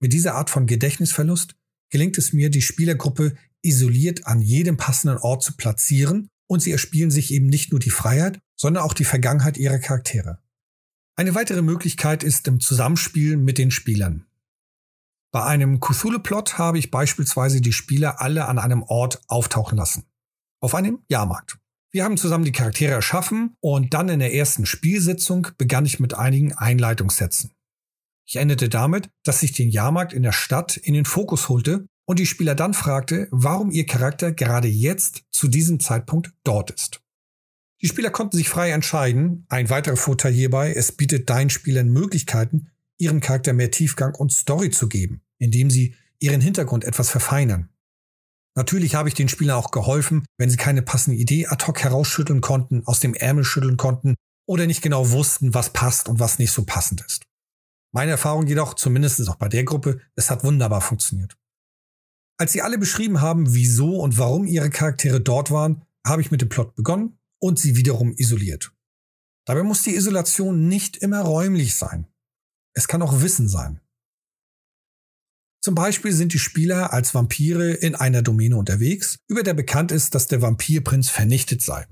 Mit 0.00 0.12
dieser 0.12 0.34
Art 0.34 0.50
von 0.50 0.66
Gedächtnisverlust 0.66 1.54
gelingt 1.94 2.18
es 2.18 2.32
mir, 2.32 2.50
die 2.50 2.60
Spielergruppe 2.60 3.36
isoliert 3.62 4.26
an 4.26 4.40
jedem 4.40 4.76
passenden 4.76 5.16
Ort 5.16 5.44
zu 5.44 5.56
platzieren 5.56 6.28
und 6.48 6.58
sie 6.58 6.72
erspielen 6.72 7.12
sich 7.12 7.32
eben 7.32 7.46
nicht 7.46 7.70
nur 7.70 7.78
die 7.78 7.90
Freiheit, 7.90 8.40
sondern 8.56 8.82
auch 8.82 8.94
die 8.94 9.04
Vergangenheit 9.04 9.56
ihrer 9.58 9.78
Charaktere. 9.78 10.40
Eine 11.14 11.36
weitere 11.36 11.62
Möglichkeit 11.62 12.24
ist 12.24 12.48
im 12.48 12.58
Zusammenspiel 12.58 13.36
mit 13.36 13.58
den 13.58 13.70
Spielern. 13.70 14.26
Bei 15.30 15.44
einem 15.44 15.78
Cthulhu-Plot 15.78 16.58
habe 16.58 16.80
ich 16.80 16.90
beispielsweise 16.90 17.60
die 17.60 17.72
Spieler 17.72 18.20
alle 18.20 18.46
an 18.46 18.58
einem 18.58 18.82
Ort 18.82 19.22
auftauchen 19.28 19.78
lassen. 19.78 20.02
Auf 20.60 20.74
einem 20.74 20.98
Jahrmarkt. 21.08 21.58
Wir 21.92 22.02
haben 22.02 22.16
zusammen 22.16 22.44
die 22.44 22.50
Charaktere 22.50 22.94
erschaffen 22.94 23.54
und 23.60 23.94
dann 23.94 24.08
in 24.08 24.18
der 24.18 24.34
ersten 24.34 24.66
Spielsitzung 24.66 25.46
begann 25.58 25.86
ich 25.86 26.00
mit 26.00 26.14
einigen 26.14 26.54
Einleitungssätzen. 26.54 27.53
Ich 28.26 28.36
endete 28.36 28.68
damit, 28.68 29.10
dass 29.22 29.42
ich 29.42 29.52
den 29.52 29.70
Jahrmarkt 29.70 30.12
in 30.12 30.22
der 30.22 30.32
Stadt 30.32 30.76
in 30.76 30.94
den 30.94 31.04
Fokus 31.04 31.48
holte 31.48 31.86
und 32.06 32.18
die 32.18 32.26
Spieler 32.26 32.54
dann 32.54 32.74
fragte, 32.74 33.28
warum 33.30 33.70
ihr 33.70 33.86
Charakter 33.86 34.32
gerade 34.32 34.68
jetzt 34.68 35.24
zu 35.30 35.48
diesem 35.48 35.80
Zeitpunkt 35.80 36.32
dort 36.44 36.70
ist. 36.70 37.00
Die 37.82 37.88
Spieler 37.88 38.10
konnten 38.10 38.36
sich 38.36 38.48
frei 38.48 38.70
entscheiden. 38.70 39.44
Ein 39.48 39.68
weiterer 39.68 39.96
Vorteil 39.96 40.32
hierbei, 40.32 40.72
es 40.72 40.92
bietet 40.92 41.28
deinen 41.28 41.50
Spielern 41.50 41.88
Möglichkeiten, 41.88 42.70
ihrem 42.98 43.20
Charakter 43.20 43.52
mehr 43.52 43.70
Tiefgang 43.70 44.14
und 44.14 44.32
Story 44.32 44.70
zu 44.70 44.88
geben, 44.88 45.22
indem 45.38 45.68
sie 45.70 45.94
ihren 46.18 46.40
Hintergrund 46.40 46.84
etwas 46.84 47.10
verfeinern. 47.10 47.68
Natürlich 48.56 48.94
habe 48.94 49.08
ich 49.08 49.14
den 49.14 49.28
Spielern 49.28 49.58
auch 49.58 49.70
geholfen, 49.70 50.24
wenn 50.38 50.48
sie 50.48 50.56
keine 50.56 50.80
passende 50.80 51.18
Idee 51.18 51.46
ad 51.46 51.66
hoc 51.66 51.82
herausschütteln 51.82 52.40
konnten, 52.40 52.86
aus 52.86 53.00
dem 53.00 53.12
Ärmel 53.14 53.44
schütteln 53.44 53.76
konnten 53.76 54.14
oder 54.46 54.66
nicht 54.66 54.80
genau 54.80 55.10
wussten, 55.10 55.54
was 55.54 55.72
passt 55.72 56.08
und 56.08 56.20
was 56.20 56.38
nicht 56.38 56.52
so 56.52 56.64
passend 56.64 57.02
ist. 57.02 57.24
Meine 57.94 58.10
Erfahrung 58.10 58.48
jedoch, 58.48 58.74
zumindest 58.74 59.26
auch 59.28 59.36
bei 59.36 59.48
der 59.48 59.62
Gruppe, 59.62 60.00
es 60.16 60.28
hat 60.28 60.42
wunderbar 60.42 60.80
funktioniert. 60.80 61.38
Als 62.36 62.52
sie 62.52 62.60
alle 62.60 62.76
beschrieben 62.76 63.20
haben, 63.20 63.54
wieso 63.54 64.00
und 64.00 64.18
warum 64.18 64.46
ihre 64.46 64.68
Charaktere 64.68 65.20
dort 65.20 65.52
waren, 65.52 65.84
habe 66.04 66.20
ich 66.20 66.32
mit 66.32 66.40
dem 66.40 66.48
Plot 66.48 66.74
begonnen 66.74 67.20
und 67.40 67.60
sie 67.60 67.76
wiederum 67.76 68.12
isoliert. 68.16 68.72
Dabei 69.46 69.62
muss 69.62 69.82
die 69.82 69.94
Isolation 69.94 70.66
nicht 70.66 70.96
immer 70.96 71.20
räumlich 71.20 71.76
sein. 71.76 72.08
Es 72.74 72.88
kann 72.88 73.00
auch 73.00 73.22
Wissen 73.22 73.48
sein. 73.48 73.80
Zum 75.62 75.76
Beispiel 75.76 76.12
sind 76.12 76.32
die 76.32 76.40
Spieler 76.40 76.92
als 76.92 77.14
Vampire 77.14 77.72
in 77.74 77.94
einer 77.94 78.22
Domäne 78.22 78.56
unterwegs, 78.56 79.20
über 79.28 79.44
der 79.44 79.54
bekannt 79.54 79.92
ist, 79.92 80.16
dass 80.16 80.26
der 80.26 80.42
Vampirprinz 80.42 81.10
vernichtet 81.10 81.62
sei. 81.62 81.86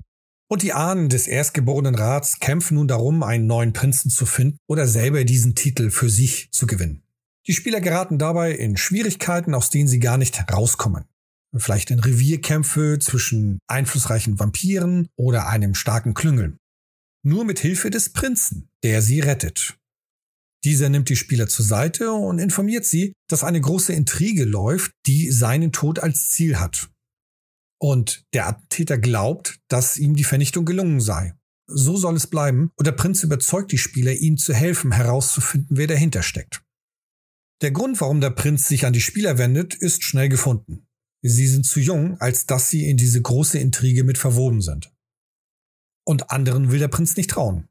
Und 0.53 0.61
die 0.61 0.73
Ahnen 0.73 1.09
des 1.09 1.25
erstgeborenen 1.25 1.95
Rats 1.95 2.39
kämpfen 2.39 2.75
nun 2.75 2.87
darum, 2.87 3.23
einen 3.23 3.47
neuen 3.47 3.73
Prinzen 3.73 4.11
zu 4.11 4.27
finden 4.27 4.59
oder 4.67 4.87
selber 4.87 5.23
diesen 5.23 5.55
Titel 5.55 5.89
für 5.89 6.11
sich 6.11 6.51
zu 6.51 6.67
gewinnen. 6.67 7.01
Die 7.47 7.53
Spieler 7.53 7.81
geraten 7.81 8.19
dabei 8.19 8.51
in 8.51 8.77
Schwierigkeiten, 8.77 9.55
aus 9.55 9.71
denen 9.71 9.87
sie 9.87 9.97
gar 9.97 10.19
nicht 10.19 10.39
rauskommen. 10.53 11.05
Vielleicht 11.55 11.89
in 11.89 11.97
Revierkämpfe 11.97 12.99
zwischen 12.99 13.57
einflussreichen 13.65 14.37
Vampiren 14.37 15.07
oder 15.15 15.47
einem 15.47 15.73
starken 15.73 16.13
Klüngel. 16.13 16.55
Nur 17.23 17.45
mit 17.45 17.57
Hilfe 17.57 17.89
des 17.89 18.09
Prinzen, 18.09 18.69
der 18.83 19.01
sie 19.01 19.21
rettet. 19.21 19.79
Dieser 20.65 20.87
nimmt 20.89 21.09
die 21.09 21.15
Spieler 21.15 21.47
zur 21.47 21.65
Seite 21.65 22.11
und 22.11 22.37
informiert 22.37 22.85
sie, 22.85 23.13
dass 23.27 23.43
eine 23.43 23.59
große 23.59 23.91
Intrige 23.91 24.45
läuft, 24.45 24.91
die 25.07 25.31
seinen 25.31 25.71
Tod 25.71 25.97
als 25.97 26.29
Ziel 26.29 26.59
hat. 26.59 26.92
Und 27.83 28.25
der 28.31 28.47
Attentäter 28.47 28.97
glaubt, 28.97 29.59
dass 29.67 29.97
ihm 29.97 30.15
die 30.15 30.23
Vernichtung 30.23 30.63
gelungen 30.63 31.01
sei. 31.01 31.33
So 31.67 31.97
soll 31.97 32.15
es 32.15 32.27
bleiben 32.27 32.71
und 32.77 32.87
der 32.87 32.93
Prinz 32.93 33.23
überzeugt 33.23 33.73
die 33.73 33.77
Spieler, 33.77 34.13
ihnen 34.13 34.37
zu 34.37 34.53
helfen, 34.53 34.93
herauszufinden, 34.93 35.75
wer 35.75 35.87
dahinter 35.87 36.23
steckt. 36.23 36.63
Der 37.61 37.71
Grund, 37.71 37.99
warum 37.99 38.21
der 38.21 38.29
Prinz 38.29 38.69
sich 38.69 38.85
an 38.85 38.93
die 38.93 39.01
Spieler 39.01 39.37
wendet, 39.37 39.75
ist 39.75 40.05
schnell 40.05 40.29
gefunden. 40.29 40.87
Sie 41.23 41.45
sind 41.45 41.65
zu 41.65 41.81
jung, 41.81 42.17
als 42.21 42.45
dass 42.45 42.69
sie 42.69 42.89
in 42.89 42.95
diese 42.95 43.21
große 43.21 43.59
Intrige 43.59 44.05
mit 44.05 44.17
verwoben 44.17 44.61
sind. 44.61 44.89
Und 46.05 46.31
anderen 46.31 46.71
will 46.71 46.79
der 46.79 46.87
Prinz 46.87 47.17
nicht 47.17 47.31
trauen. 47.31 47.67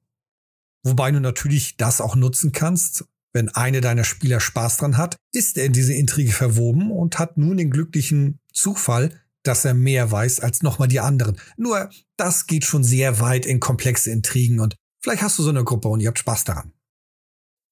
Wobei 0.85 1.11
du 1.11 1.21
natürlich 1.21 1.79
das 1.79 2.03
auch 2.03 2.17
nutzen 2.17 2.53
kannst, 2.53 3.07
wenn 3.33 3.49
eine 3.49 3.81
deiner 3.81 4.05
Spieler 4.05 4.41
Spaß 4.41 4.77
dran 4.77 4.99
hat, 4.99 5.17
ist 5.33 5.57
er 5.57 5.65
in 5.65 5.73
diese 5.73 5.95
Intrige 5.95 6.33
verwoben 6.33 6.91
und 6.91 7.19
hat 7.19 7.39
nun 7.39 7.57
den 7.57 7.71
glücklichen 7.71 8.41
Zufall, 8.53 9.22
dass 9.43 9.65
er 9.65 9.75
mehr 9.75 10.11
weiß 10.11 10.41
als 10.41 10.63
nochmal 10.63 10.89
die 10.89 11.01
anderen. 11.01 11.39
Nur, 11.57 11.91
das 12.17 12.47
geht 12.47 12.65
schon 12.65 12.85
sehr 12.85 13.21
weit 13.21 13.47
in 13.47 13.61
komplexe 13.61 14.11
Intrigen 14.11 14.61
und 14.61 14.77
vielleicht 15.03 15.23
hast 15.23 15.39
du 15.39 15.43
so 15.43 15.51
eine 15.51 15.65
Gruppe 15.65 15.89
und 15.89 16.01
ihr 16.01 16.09
habt 16.09 16.19
Spaß 16.19 16.45
daran. 16.45 16.73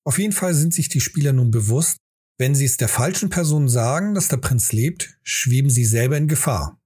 Auf 0.04 0.18
jeden 0.18 0.32
Fall 0.32 0.54
sind 0.54 0.74
sich 0.74 0.88
die 0.88 1.00
Spieler 1.00 1.32
nun 1.32 1.50
bewusst, 1.50 1.98
wenn 2.38 2.54
sie 2.54 2.64
es 2.64 2.78
der 2.78 2.88
falschen 2.88 3.28
Person 3.28 3.68
sagen, 3.68 4.14
dass 4.14 4.28
der 4.28 4.38
Prinz 4.38 4.72
lebt, 4.72 5.18
schweben 5.22 5.70
sie 5.70 5.84
selber 5.84 6.16
in 6.16 6.26
Gefahr. 6.26 6.80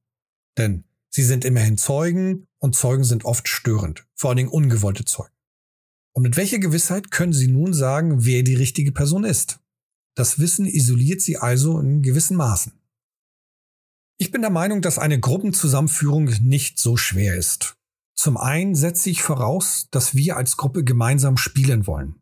Denn 0.59 0.85
sie 1.11 1.23
sind 1.23 1.45
immerhin 1.45 1.79
Zeugen 1.79 2.47
und 2.59 2.75
Zeugen 2.75 3.05
sind 3.05 3.25
oft 3.25 3.49
störend, 3.49 4.05
vor 4.15 4.31
allen 4.31 4.39
Dingen 4.39 4.49
ungewollte 4.49 5.05
Zeugen. 5.05 5.33
Und 6.13 6.23
mit 6.23 6.37
welcher 6.37 6.59
Gewissheit 6.59 7.11
können 7.11 7.33
sie 7.33 7.49
nun 7.49 7.73
sagen, 7.73 8.25
wer 8.25 8.43
die 8.43 8.55
richtige 8.55 8.93
Person 8.93 9.25
ist? 9.25 9.61
Das 10.17 10.39
Wissen 10.39 10.67
isoliert 10.67 11.21
sie 11.21 11.37
also 11.37 11.81
in 11.81 12.03
gewissen 12.03 12.37
Maßen. 12.37 12.73
Ich 14.19 14.31
bin 14.31 14.43
der 14.43 14.51
Meinung, 14.51 14.81
dass 14.81 14.99
eine 14.99 15.19
Gruppenzusammenführung 15.19 16.27
nicht 16.41 16.79
so 16.79 16.97
schwer 16.97 17.37
ist. 17.37 17.75
Zum 18.17 18.37
einen 18.37 18.75
setze 18.77 19.11
ich 19.11 19.23
voraus, 19.23 19.89
dass 19.91 20.15
wir 20.15 20.37
als 20.37 20.57
Gruppe 20.57 20.85
gemeinsam 20.85 21.37
spielen 21.37 21.87
wollen. 21.87 22.21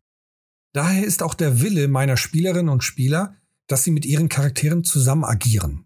Daher 0.73 1.05
ist 1.05 1.21
auch 1.21 1.35
der 1.35 1.61
Wille 1.61 1.87
meiner 1.87 2.17
Spielerinnen 2.17 2.69
und 2.69 2.83
Spieler, 2.83 3.37
dass 3.67 3.83
sie 3.83 3.91
mit 3.91 4.05
ihren 4.05 4.27
Charakteren 4.27 4.83
zusammen 4.83 5.23
agieren. 5.23 5.85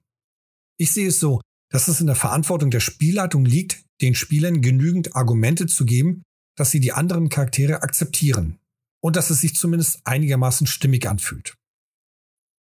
Ich 0.77 0.91
sehe 0.91 1.09
es 1.09 1.19
so, 1.19 1.41
dass 1.69 1.89
es 1.89 1.99
in 1.99 2.07
der 2.07 2.15
Verantwortung 2.15 2.71
der 2.71 2.79
Spielleitung 2.79 3.43
liegt, 3.43 3.83
den 4.01 4.15
Spielern 4.15 4.61
genügend 4.61 5.15
Argumente 5.15 5.67
zu 5.67 5.85
geben, 5.85 6.23
dass 6.55 6.71
sie 6.71 6.79
die 6.79 6.93
anderen 6.93 7.27
Charaktere 7.27 7.83
akzeptieren 7.83 8.59
und 9.01 9.15
dass 9.17 9.29
es 9.29 9.41
sich 9.41 9.55
zumindest 9.55 9.99
einigermaßen 10.05 10.67
stimmig 10.67 11.07
anfühlt. 11.07 11.55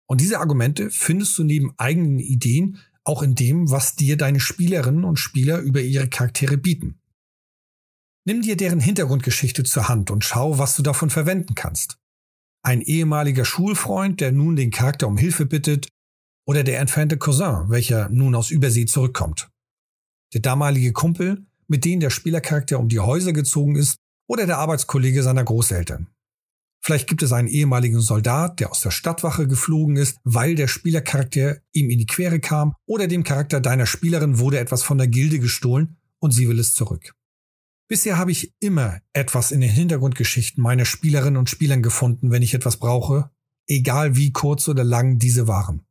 Und 0.07 0.21
diese 0.21 0.39
Argumente 0.39 0.89
findest 0.89 1.37
du 1.37 1.43
neben 1.43 1.73
eigenen 1.77 2.19
Ideen 2.19 2.79
auch 3.05 3.21
in 3.21 3.35
dem, 3.35 3.71
was 3.71 3.95
dir 3.95 4.17
deine 4.17 4.39
Spielerinnen 4.39 5.05
und 5.05 5.17
Spieler 5.17 5.59
über 5.59 5.81
ihre 5.81 6.09
Charaktere 6.09 6.57
bieten. 6.57 6.99
Nimm 8.27 8.41
dir 8.41 8.57
deren 8.57 8.79
Hintergrundgeschichte 8.79 9.63
zur 9.63 9.87
Hand 9.87 10.09
und 10.09 10.25
schau, 10.25 10.57
was 10.57 10.75
du 10.75 10.81
davon 10.81 11.11
verwenden 11.11 11.53
kannst. 11.53 11.99
Ein 12.63 12.81
ehemaliger 12.81 13.45
Schulfreund, 13.45 14.19
der 14.19 14.31
nun 14.31 14.55
den 14.55 14.71
Charakter 14.71 15.07
um 15.07 15.17
Hilfe 15.17 15.45
bittet, 15.45 15.87
oder 16.47 16.63
der 16.63 16.79
entfernte 16.79 17.17
Cousin, 17.17 17.69
welcher 17.69 18.09
nun 18.09 18.33
aus 18.33 18.49
Übersee 18.49 18.85
zurückkommt. 18.85 19.49
Der 20.33 20.41
damalige 20.41 20.91
Kumpel, 20.91 21.45
mit 21.67 21.85
dem 21.85 21.99
der 21.99 22.09
Spielercharakter 22.09 22.79
um 22.79 22.89
die 22.89 22.99
Häuser 22.99 23.33
gezogen 23.33 23.75
ist, 23.75 23.97
oder 24.27 24.47
der 24.47 24.57
Arbeitskollege 24.57 25.21
seiner 25.21 25.43
Großeltern. 25.43 26.07
Vielleicht 26.85 27.07
gibt 27.07 27.23
es 27.23 27.33
einen 27.33 27.47
ehemaligen 27.47 27.99
Soldat, 27.99 28.59
der 28.59 28.69
aus 28.69 28.81
der 28.81 28.91
Stadtwache 28.91 29.47
geflogen 29.47 29.95
ist, 29.95 30.19
weil 30.23 30.53
der 30.53 30.67
Spielercharakter 30.67 31.57
ihm 31.71 31.89
in 31.89 31.97
die 31.97 32.05
Quere 32.05 32.39
kam, 32.39 32.75
oder 32.85 33.07
dem 33.07 33.23
Charakter 33.23 33.59
deiner 33.59 33.87
Spielerin 33.87 34.37
wurde 34.37 34.59
etwas 34.59 34.83
von 34.83 34.99
der 34.99 35.07
Gilde 35.07 35.39
gestohlen 35.39 35.97
und 36.19 36.29
sie 36.29 36.47
will 36.47 36.59
es 36.59 36.75
zurück. 36.75 37.15
Bisher 37.87 38.19
habe 38.19 38.31
ich 38.31 38.53
immer 38.59 38.99
etwas 39.13 39.51
in 39.51 39.61
den 39.61 39.71
Hintergrundgeschichten 39.71 40.61
meiner 40.61 40.85
Spielerinnen 40.85 41.37
und 41.37 41.49
Spielern 41.49 41.81
gefunden, 41.81 42.29
wenn 42.29 42.43
ich 42.43 42.53
etwas 42.53 42.77
brauche, 42.77 43.31
egal 43.65 44.15
wie 44.15 44.31
kurz 44.31 44.67
oder 44.67 44.83
lang 44.83 45.17
diese 45.17 45.47
waren. 45.47 45.87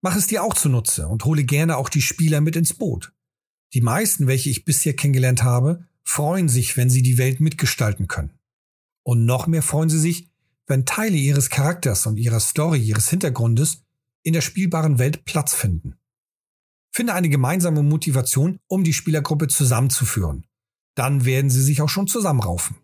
Mach 0.00 0.16
es 0.16 0.26
dir 0.26 0.44
auch 0.44 0.54
zunutze 0.54 1.08
und 1.08 1.26
hole 1.26 1.44
gerne 1.44 1.76
auch 1.76 1.90
die 1.90 2.00
Spieler 2.00 2.40
mit 2.40 2.56
ins 2.56 2.72
Boot. 2.72 3.12
Die 3.74 3.82
meisten, 3.82 4.28
welche 4.28 4.48
ich 4.48 4.64
bisher 4.64 4.96
kennengelernt 4.96 5.42
habe, 5.42 5.86
freuen 6.04 6.48
sich, 6.48 6.78
wenn 6.78 6.88
sie 6.88 7.02
die 7.02 7.18
Welt 7.18 7.40
mitgestalten 7.40 8.08
können. 8.08 8.38
Und 9.04 9.26
noch 9.26 9.46
mehr 9.46 9.62
freuen 9.62 9.90
sie 9.90 10.00
sich, 10.00 10.30
wenn 10.66 10.86
Teile 10.86 11.16
ihres 11.16 11.50
Charakters 11.50 12.06
und 12.06 12.16
ihrer 12.16 12.40
Story, 12.40 12.80
ihres 12.80 13.10
Hintergrundes 13.10 13.82
in 14.22 14.32
der 14.32 14.40
spielbaren 14.40 14.98
Welt 14.98 15.24
Platz 15.24 15.54
finden. 15.54 15.94
Finde 16.90 17.12
eine 17.12 17.28
gemeinsame 17.28 17.82
Motivation, 17.82 18.58
um 18.66 18.82
die 18.82 18.94
Spielergruppe 18.94 19.48
zusammenzuführen. 19.48 20.46
Dann 20.94 21.24
werden 21.24 21.50
sie 21.50 21.62
sich 21.62 21.82
auch 21.82 21.88
schon 21.88 22.06
zusammenraufen. 22.06 22.76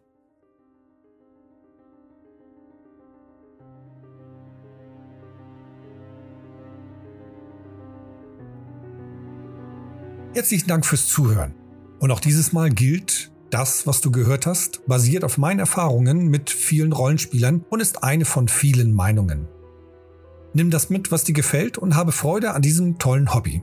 Herzlichen 10.34 10.68
Dank 10.68 10.86
fürs 10.86 11.06
Zuhören. 11.06 11.54
Und 11.98 12.10
auch 12.10 12.20
dieses 12.20 12.52
Mal 12.52 12.70
gilt, 12.70 13.29
das, 13.50 13.86
was 13.86 14.00
du 14.00 14.10
gehört 14.10 14.46
hast, 14.46 14.86
basiert 14.86 15.24
auf 15.24 15.38
meinen 15.38 15.60
Erfahrungen 15.60 16.28
mit 16.28 16.50
vielen 16.50 16.92
Rollenspielern 16.92 17.64
und 17.68 17.80
ist 17.80 18.02
eine 18.02 18.24
von 18.24 18.48
vielen 18.48 18.92
Meinungen. 18.92 19.48
Nimm 20.52 20.70
das 20.70 20.90
mit, 20.90 21.12
was 21.12 21.24
dir 21.24 21.32
gefällt 21.32 21.78
und 21.78 21.94
habe 21.94 22.12
Freude 22.12 22.52
an 22.52 22.62
diesem 22.62 22.98
tollen 22.98 23.34
Hobby. 23.34 23.62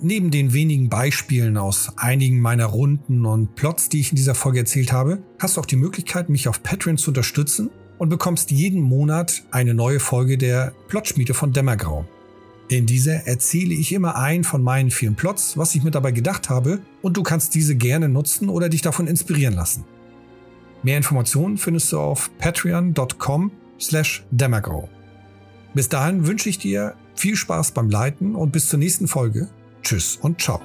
Neben 0.00 0.30
den 0.30 0.52
wenigen 0.52 0.88
Beispielen 0.88 1.56
aus 1.56 1.92
einigen 1.96 2.40
meiner 2.40 2.66
Runden 2.66 3.24
und 3.24 3.54
Plots, 3.54 3.88
die 3.88 4.00
ich 4.00 4.10
in 4.10 4.16
dieser 4.16 4.34
Folge 4.34 4.60
erzählt 4.60 4.92
habe, 4.92 5.22
hast 5.38 5.56
du 5.56 5.60
auch 5.60 5.66
die 5.66 5.76
Möglichkeit, 5.76 6.28
mich 6.28 6.48
auf 6.48 6.62
Patreon 6.62 6.98
zu 6.98 7.10
unterstützen 7.10 7.70
und 7.98 8.10
bekommst 8.10 8.50
jeden 8.50 8.82
Monat 8.82 9.44
eine 9.50 9.74
neue 9.74 10.00
Folge 10.00 10.36
der 10.36 10.74
Plotschmiede 10.88 11.32
von 11.32 11.52
Dämmergrau. 11.52 12.06
In 12.68 12.86
dieser 12.86 13.26
erzähle 13.26 13.74
ich 13.74 13.92
immer 13.92 14.16
ein 14.16 14.42
von 14.42 14.62
meinen 14.62 14.90
vielen 14.90 15.14
Plots, 15.14 15.56
was 15.56 15.74
ich 15.74 15.84
mir 15.84 15.92
dabei 15.92 16.10
gedacht 16.10 16.50
habe, 16.50 16.80
und 17.00 17.16
du 17.16 17.22
kannst 17.22 17.54
diese 17.54 17.76
gerne 17.76 18.08
nutzen 18.08 18.48
oder 18.48 18.68
dich 18.68 18.82
davon 18.82 19.06
inspirieren 19.06 19.54
lassen. 19.54 19.84
Mehr 20.82 20.96
Informationen 20.96 21.58
findest 21.58 21.92
du 21.92 21.98
auf 21.98 22.30
patreon.com 22.38 23.52
slash 23.80 24.24
demagow. 24.30 24.88
Bis 25.74 25.88
dahin 25.88 26.26
wünsche 26.26 26.48
ich 26.48 26.58
dir 26.58 26.94
viel 27.14 27.36
Spaß 27.36 27.72
beim 27.72 27.90
Leiten 27.90 28.34
und 28.34 28.52
bis 28.52 28.68
zur 28.68 28.78
nächsten 28.78 29.08
Folge. 29.08 29.48
Tschüss 29.82 30.16
und 30.20 30.40
ciao. 30.40 30.60